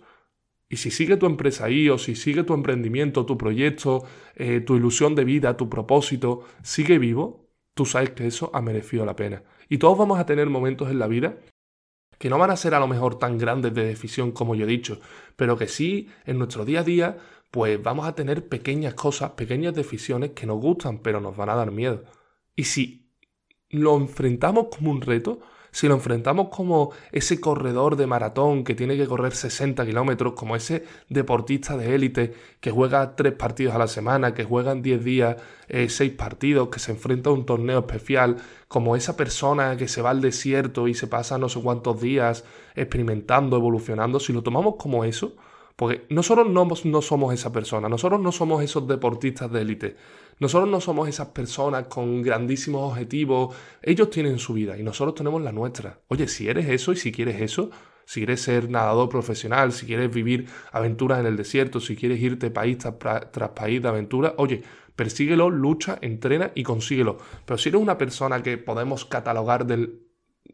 Y 0.68 0.78
si 0.78 0.90
sigue 0.90 1.18
tu 1.18 1.28
empresa 1.28 1.66
ahí 1.66 1.88
o 1.88 2.00
si 2.00 2.16
sigue 2.16 2.44
tu 2.44 2.56
emprendimiento, 2.56 3.28
tu 3.28 3.38
proyecto, 3.38 4.04
eh, 4.36 4.60
tu 4.62 4.76
ilusión 4.76 5.14
de 5.14 5.24
vida, 5.24 5.56
tu 5.56 5.70
propósito, 5.70 6.46
sigue 6.64 6.98
vivo, 6.98 7.48
tú 7.76 7.86
sabes 7.86 8.10
que 8.10 8.26
eso 8.26 8.50
ha 8.56 8.62
merecido 8.62 9.06
la 9.06 9.16
pena. 9.16 9.44
Y 9.70 9.78
todos 9.78 10.00
vamos 10.00 10.18
a 10.18 10.26
tener 10.26 10.50
momentos 10.50 10.90
en 10.90 10.98
la 10.98 11.06
vida 11.06 11.38
que 12.18 12.30
no 12.30 12.40
van 12.40 12.50
a 12.50 12.56
ser 12.58 12.74
a 12.74 12.80
lo 12.80 12.88
mejor 12.88 13.20
tan 13.20 13.38
grandes 13.38 13.74
de 13.74 13.86
decisión 13.86 14.32
como 14.32 14.56
yo 14.56 14.66
he 14.66 14.68
dicho, 14.68 15.00
pero 15.36 15.58
que 15.58 15.68
sí 15.68 16.10
en 16.26 16.40
nuestro 16.40 16.66
día 16.66 16.80
a 16.80 16.84
día 16.84 17.18
pues 17.52 17.82
vamos 17.82 18.08
a 18.08 18.16
tener 18.16 18.48
pequeñas 18.48 18.94
cosas, 18.94 19.32
pequeñas 19.32 19.74
decisiones 19.74 20.32
que 20.32 20.46
nos 20.46 20.60
gustan, 20.60 21.00
pero 21.00 21.22
nos 21.22 21.36
van 21.36 21.50
a 21.50 21.56
dar 21.56 21.72
miedo. 21.72 22.04
Y 22.56 22.66
si 22.66 23.12
lo 23.70 23.96
enfrentamos 23.98 24.68
como 24.76 24.92
un 24.92 25.02
reto, 25.02 25.40
si 25.72 25.88
lo 25.88 25.94
enfrentamos 25.94 26.50
como 26.50 26.92
ese 27.12 27.40
corredor 27.40 27.98
de 27.98 28.08
maratón 28.08 28.64
que 28.64 28.74
tiene 28.74 28.98
que 28.98 29.06
correr 29.06 29.34
60 29.34 29.86
kilómetros, 29.86 30.34
como 30.34 30.56
ese 30.56 30.86
deportista 31.10 31.78
de 31.78 31.94
élite 31.94 32.34
que 32.60 32.72
juega 32.72 33.16
tres 33.16 33.34
partidos 33.34 33.76
a 33.76 33.78
la 33.78 33.88
semana, 33.88 34.34
que 34.34 34.44
juega 34.44 34.72
en 34.72 34.82
10 34.82 35.04
días 35.04 35.36
eh, 35.68 35.90
seis 35.90 36.14
partidos, 36.14 36.70
que 36.70 36.80
se 36.80 36.92
enfrenta 36.92 37.30
a 37.30 37.34
un 37.34 37.46
torneo 37.46 37.80
especial, 37.80 38.38
como 38.68 38.96
esa 38.96 39.16
persona 39.16 39.78
que 39.78 39.88
se 39.88 40.02
va 40.02 40.10
al 40.10 40.22
desierto 40.22 40.88
y 40.88 40.94
se 40.94 41.08
pasa 41.08 41.38
no 41.38 41.48
sé 41.48 41.62
cuántos 41.62 42.02
días 42.02 42.44
experimentando, 42.76 43.58
evolucionando, 43.58 44.20
si 44.20 44.34
lo 44.34 44.42
tomamos 44.42 44.78
como 44.78 45.04
eso, 45.06 45.36
porque 45.78 46.08
nosotros 46.10 46.48
no, 46.50 47.02
somos 47.04 47.34
esa 47.36 47.52
persona, 47.52 47.88
nosotros 47.88 48.20
no 48.20 48.32
somos 48.32 48.64
esos 48.64 48.88
deportistas 48.88 49.52
de 49.52 49.62
élite, 49.62 49.96
nosotros 50.40 50.68
no 50.68 50.82
somos 50.82 51.08
esas 51.08 51.28
personas 51.28 51.86
con 51.86 52.24
grandísimos 52.24 52.92
objetivos, 52.92 53.56
ellos 53.84 54.10
tienen 54.10 54.40
su 54.40 54.54
vida 54.54 54.76
y 54.76 54.82
nosotros 54.82 55.14
tenemos 55.14 55.40
la 55.44 55.52
nuestra. 55.52 56.00
Oye, 56.08 56.28
si 56.28 56.50
eres 56.50 56.68
eso 56.68 56.94
y 56.94 56.96
si 56.96 57.12
quieres 57.12 57.40
eso, 57.40 57.70
si 58.06 58.22
quieres 58.22 58.42
ser 58.42 58.72
nadador 58.72 59.08
profesional, 59.08 59.72
si 59.72 59.86
quieres 59.86 60.12
vivir 60.12 60.48
aventuras 60.72 61.20
en 61.20 61.28
el 61.28 61.38
desierto, 61.38 61.80
si 61.80 61.96
quieres 61.96 62.20
irte 62.22 62.50
país 62.50 62.80
tras, 62.80 63.32
tras 63.32 63.50
país 63.52 63.80
de 63.80 63.88
aventura, 63.88 64.34
oye, 64.38 64.64
persíguelo, 64.96 65.52
lucha, 65.52 66.00
entrena 66.02 66.52
y 66.56 66.64
consíguelo. 66.64 67.20
Pero 67.46 67.60
si 67.60 67.70
eres 67.70 67.82
una 67.82 68.00
persona 68.00 68.42
que 68.42 68.58
podemos 68.58 69.06
catalogar 69.06 69.68
del 69.68 70.07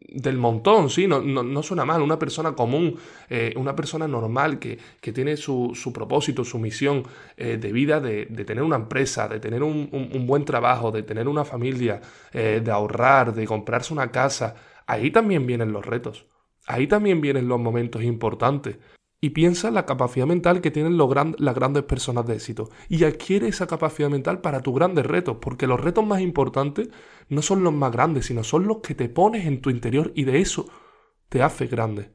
del 0.08 0.36
montón, 0.36 0.90
sí, 0.90 1.06
no, 1.06 1.20
no, 1.20 1.62
suena 1.62 1.84
mal, 1.84 2.02
una 2.02 2.18
persona 2.18 2.52
común, 2.54 2.96
eh, 3.28 3.54
una 3.56 3.74
persona 3.74 4.06
normal 4.06 4.58
que, 4.58 4.78
tiene 5.12 5.36
su, 5.36 5.72
propósito, 5.92 6.44
su 6.44 6.58
misión 6.58 7.04
eh, 7.36 7.56
de 7.56 7.72
vida, 7.72 8.00
de, 8.00 8.26
tener 8.26 8.62
una 8.62 8.76
empresa, 8.76 9.28
de 9.28 9.40
tener 9.40 9.62
un, 9.62 9.88
buen 10.26 10.44
trabajo, 10.44 10.90
de 10.90 11.02
tener 11.02 11.26
una 11.28 11.44
familia, 11.44 12.00
eh, 12.32 12.60
de 12.62 12.70
ahorrar, 12.70 13.34
de 13.34 13.46
comprarse 13.46 13.92
una 13.92 14.10
casa, 14.10 14.54
ahí 14.86 15.10
también 15.10 15.46
vienen 15.46 15.72
los 15.72 15.84
retos, 15.84 16.26
ahí 16.66 16.86
también 16.86 17.20
vienen 17.20 17.48
los 17.48 17.60
momentos 17.60 18.02
importantes. 18.02 18.76
Y 19.20 19.30
piensa 19.30 19.68
en 19.68 19.74
la 19.74 19.86
capacidad 19.86 20.26
mental 20.26 20.60
que 20.60 20.70
tienen 20.70 20.98
las 20.98 21.54
grandes 21.54 21.84
personas 21.84 22.26
de 22.26 22.34
éxito. 22.34 22.68
Y 22.90 23.04
adquiere 23.04 23.48
esa 23.48 23.66
capacidad 23.66 24.10
mental 24.10 24.42
para 24.42 24.60
tus 24.60 24.74
grandes 24.74 25.06
retos, 25.06 25.38
porque 25.40 25.66
los 25.66 25.80
retos 25.80 26.04
más 26.04 26.20
importantes 26.20 26.90
no 27.28 27.42
son 27.42 27.64
los 27.64 27.72
más 27.72 27.92
grandes, 27.92 28.26
sino 28.26 28.44
son 28.44 28.66
los 28.66 28.78
que 28.78 28.94
te 28.94 29.08
pones 29.08 29.46
en 29.46 29.60
tu 29.60 29.70
interior 29.70 30.12
y 30.14 30.24
de 30.24 30.40
eso 30.40 30.68
te 31.28 31.42
hace 31.42 31.66
grande. 31.66 32.12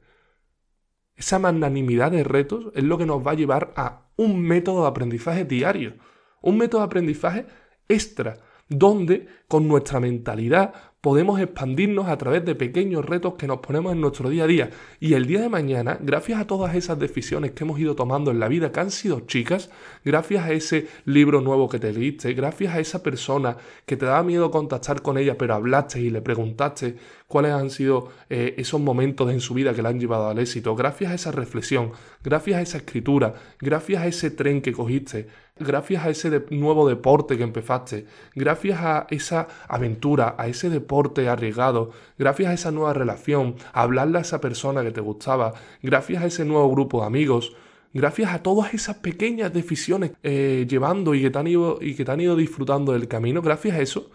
Esa 1.14 1.38
magnanimidad 1.38 2.10
de 2.12 2.24
retos 2.24 2.72
es 2.74 2.84
lo 2.84 2.96
que 2.96 3.06
nos 3.06 3.26
va 3.26 3.32
a 3.32 3.34
llevar 3.34 3.72
a 3.76 4.10
un 4.16 4.40
método 4.40 4.82
de 4.82 4.88
aprendizaje 4.88 5.44
diario, 5.44 5.94
un 6.40 6.56
método 6.56 6.80
de 6.80 6.86
aprendizaje 6.86 7.46
extra, 7.88 8.38
donde 8.68 9.28
con 9.48 9.68
nuestra 9.68 10.00
mentalidad 10.00 10.72
podemos 11.00 11.40
expandirnos 11.40 12.08
a 12.08 12.18
través 12.18 12.44
de 12.44 12.54
pequeños 12.54 13.04
retos 13.04 13.34
que 13.34 13.46
nos 13.46 13.60
ponemos 13.60 13.92
en 13.92 14.02
nuestro 14.02 14.28
día 14.28 14.44
a 14.44 14.46
día. 14.46 14.70
Y 15.00 15.14
el 15.14 15.26
día 15.26 15.40
de 15.40 15.48
mañana, 15.48 15.98
gracias 16.00 16.38
a 16.38 16.46
todas 16.46 16.74
esas 16.74 16.98
decisiones 16.98 17.52
que 17.52 17.64
hemos 17.64 17.80
ido 17.80 17.94
tomando 17.94 18.30
en 18.30 18.38
la 18.38 18.48
vida, 18.48 18.70
que 18.70 18.80
han 18.80 18.90
sido 18.90 19.20
chicas, 19.20 19.70
gracias 20.04 20.44
a 20.44 20.52
ese 20.52 20.88
libro 21.06 21.40
nuevo 21.40 21.68
que 21.70 21.78
te 21.78 21.92
leíste, 21.92 22.34
gracias 22.34 22.74
a 22.74 22.80
esa 22.80 23.02
persona 23.02 23.56
que 23.86 23.96
te 23.96 24.04
daba 24.04 24.22
miedo 24.22 24.50
contactar 24.50 25.00
con 25.00 25.16
ella, 25.16 25.38
pero 25.38 25.54
hablaste 25.54 26.00
y 26.00 26.10
le 26.10 26.20
preguntaste 26.20 26.96
cuáles 27.26 27.52
han 27.52 27.70
sido 27.70 28.10
eh, 28.28 28.54
esos 28.58 28.80
momentos 28.80 29.30
en 29.30 29.40
su 29.40 29.54
vida 29.54 29.72
que 29.72 29.82
la 29.82 29.88
han 29.88 30.00
llevado 30.00 30.28
al 30.28 30.38
éxito, 30.38 30.74
gracias 30.76 31.12
a 31.12 31.14
esa 31.14 31.32
reflexión, 31.32 31.92
gracias 32.22 32.58
a 32.58 32.62
esa 32.62 32.78
escritura, 32.78 33.34
gracias 33.60 34.02
a 34.02 34.06
ese 34.06 34.30
tren 34.30 34.60
que 34.60 34.72
cogiste, 34.72 35.28
gracias 35.58 36.04
a 36.04 36.10
ese 36.10 36.44
nuevo 36.50 36.88
deporte 36.88 37.36
que 37.36 37.44
empezaste, 37.44 38.06
gracias 38.34 38.80
a 38.80 39.06
esa 39.10 39.46
aventura, 39.68 40.34
a 40.36 40.48
ese 40.48 40.68
deporte 40.68 40.89
arriesgado, 41.28 41.90
gracias 42.18 42.50
a 42.50 42.54
esa 42.54 42.70
nueva 42.70 42.92
relación, 42.92 43.56
hablarle 43.72 44.18
a 44.18 44.20
esa 44.22 44.40
persona 44.40 44.82
que 44.82 44.90
te 44.90 45.00
gustaba, 45.00 45.54
gracias 45.82 46.22
a 46.22 46.26
ese 46.26 46.44
nuevo 46.44 46.70
grupo 46.70 47.00
de 47.00 47.06
amigos, 47.06 47.56
gracias 47.92 48.32
a 48.32 48.42
todas 48.42 48.74
esas 48.74 48.96
pequeñas 48.96 49.52
decisiones 49.52 50.12
eh, 50.22 50.66
llevando 50.68 51.14
y 51.14 51.22
que, 51.22 51.30
te 51.30 51.38
han 51.38 51.46
ido, 51.46 51.78
y 51.80 51.94
que 51.94 52.04
te 52.04 52.12
han 52.12 52.20
ido 52.20 52.36
disfrutando 52.36 52.92
del 52.92 53.08
camino, 53.08 53.42
gracias 53.42 53.76
a 53.76 53.80
eso, 53.80 54.10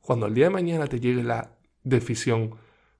cuando 0.00 0.26
el 0.26 0.34
día 0.34 0.44
de 0.44 0.50
mañana 0.50 0.86
te 0.86 1.00
llegue 1.00 1.22
la 1.22 1.50
decisión 1.82 2.54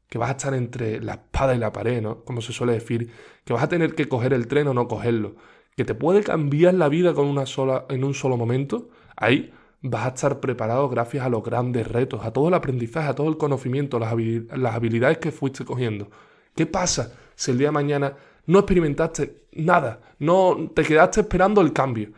que 0.08 0.18
vas 0.18 0.30
a 0.30 0.32
estar 0.32 0.54
entre 0.54 1.00
la 1.00 1.14
espada 1.14 1.54
y 1.54 1.58
la 1.58 1.72
pared, 1.72 2.00
¿no? 2.00 2.24
Como 2.24 2.40
se 2.40 2.52
suele 2.52 2.72
decir, 2.72 3.10
que 3.44 3.52
vas 3.52 3.62
a 3.62 3.68
tener 3.68 3.94
que 3.94 4.08
coger 4.08 4.32
el 4.32 4.46
tren 4.46 4.68
o 4.68 4.74
no 4.74 4.88
cogerlo, 4.88 5.36
que 5.76 5.84
te 5.84 5.94
puede 5.94 6.22
cambiar 6.22 6.74
la 6.74 6.88
vida 6.88 7.14
con 7.14 7.26
una 7.26 7.46
sola, 7.46 7.84
en 7.90 8.04
un 8.04 8.14
solo 8.14 8.36
momento, 8.36 8.88
ahí 9.16 9.52
vas 9.82 10.04
a 10.06 10.08
estar 10.08 10.40
preparado 10.40 10.88
gracias 10.88 11.24
a 11.24 11.28
los 11.28 11.42
grandes 11.42 11.86
retos, 11.86 12.24
a 12.24 12.32
todo 12.32 12.48
el 12.48 12.54
aprendizaje, 12.54 13.08
a 13.08 13.14
todo 13.14 13.28
el 13.28 13.36
conocimiento, 13.36 13.98
las, 13.98 14.12
habilidades 14.12 15.18
que 15.18 15.32
fuiste 15.32 15.64
cogiendo. 15.64 16.10
¿Qué 16.54 16.66
pasa 16.66 17.16
si 17.34 17.52
el 17.52 17.58
día 17.58 17.68
de 17.68 17.72
mañana 17.72 18.16
no 18.46 18.60
experimentaste 18.60 19.46
nada, 19.52 20.00
no 20.18 20.70
te 20.74 20.82
quedaste 20.82 21.20
esperando 21.20 21.60
el 21.60 21.72
cambio, 21.72 22.12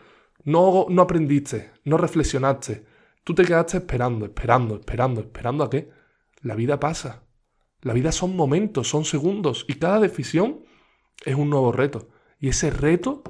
no, 0.45 0.87
no 0.89 1.03
aprendiste, 1.03 1.71
no 1.85 1.99
reflexionaste, 1.99 2.85
tú 3.25 3.35
te 3.35 3.45
quedaste 3.45 3.79
esperando, 3.79 4.25
esperando, 4.27 4.77
esperando, 4.77 5.21
esperando 5.21 5.65
a 5.65 5.71
qué? 5.71 5.91
La 6.43 6.55
vida 6.55 6.81
pasa. 6.81 7.25
La 7.83 7.93
vida 7.95 8.13
son 8.13 8.37
momentos, 8.37 8.89
son 8.89 9.05
segundos 9.05 9.65
y 9.69 9.75
cada 9.75 10.01
decisión 10.01 10.65
es 11.25 11.35
un 11.35 11.51
nuevo 11.51 11.73
reto. 11.73 12.09
Y 12.39 12.49
ese 12.49 12.71
reto 12.71 13.23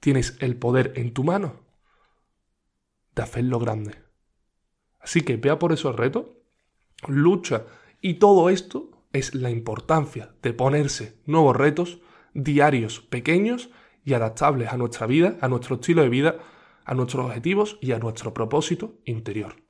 tienes 0.00 0.36
el 0.40 0.56
poder 0.56 0.92
en 0.96 1.12
tu 1.12 1.24
mano 1.24 1.63
de 3.14 3.22
hacerlo 3.22 3.58
grande. 3.58 3.94
Así 5.00 5.20
que 5.20 5.36
vea 5.36 5.58
por 5.58 5.72
esos 5.72 5.94
retos, 5.96 6.26
lucha 7.06 7.66
y 8.00 8.14
todo 8.14 8.50
esto 8.50 8.90
es 9.12 9.34
la 9.34 9.50
importancia 9.50 10.34
de 10.42 10.52
ponerse 10.52 11.18
nuevos 11.26 11.56
retos 11.56 12.00
diarios, 12.34 13.00
pequeños 13.00 13.70
y 14.04 14.14
adaptables 14.14 14.72
a 14.72 14.76
nuestra 14.76 15.06
vida, 15.06 15.38
a 15.40 15.48
nuestro 15.48 15.76
estilo 15.76 16.02
de 16.02 16.08
vida, 16.08 16.38
a 16.84 16.94
nuestros 16.94 17.26
objetivos 17.26 17.78
y 17.80 17.92
a 17.92 17.98
nuestro 17.98 18.34
propósito 18.34 18.98
interior. 19.04 19.63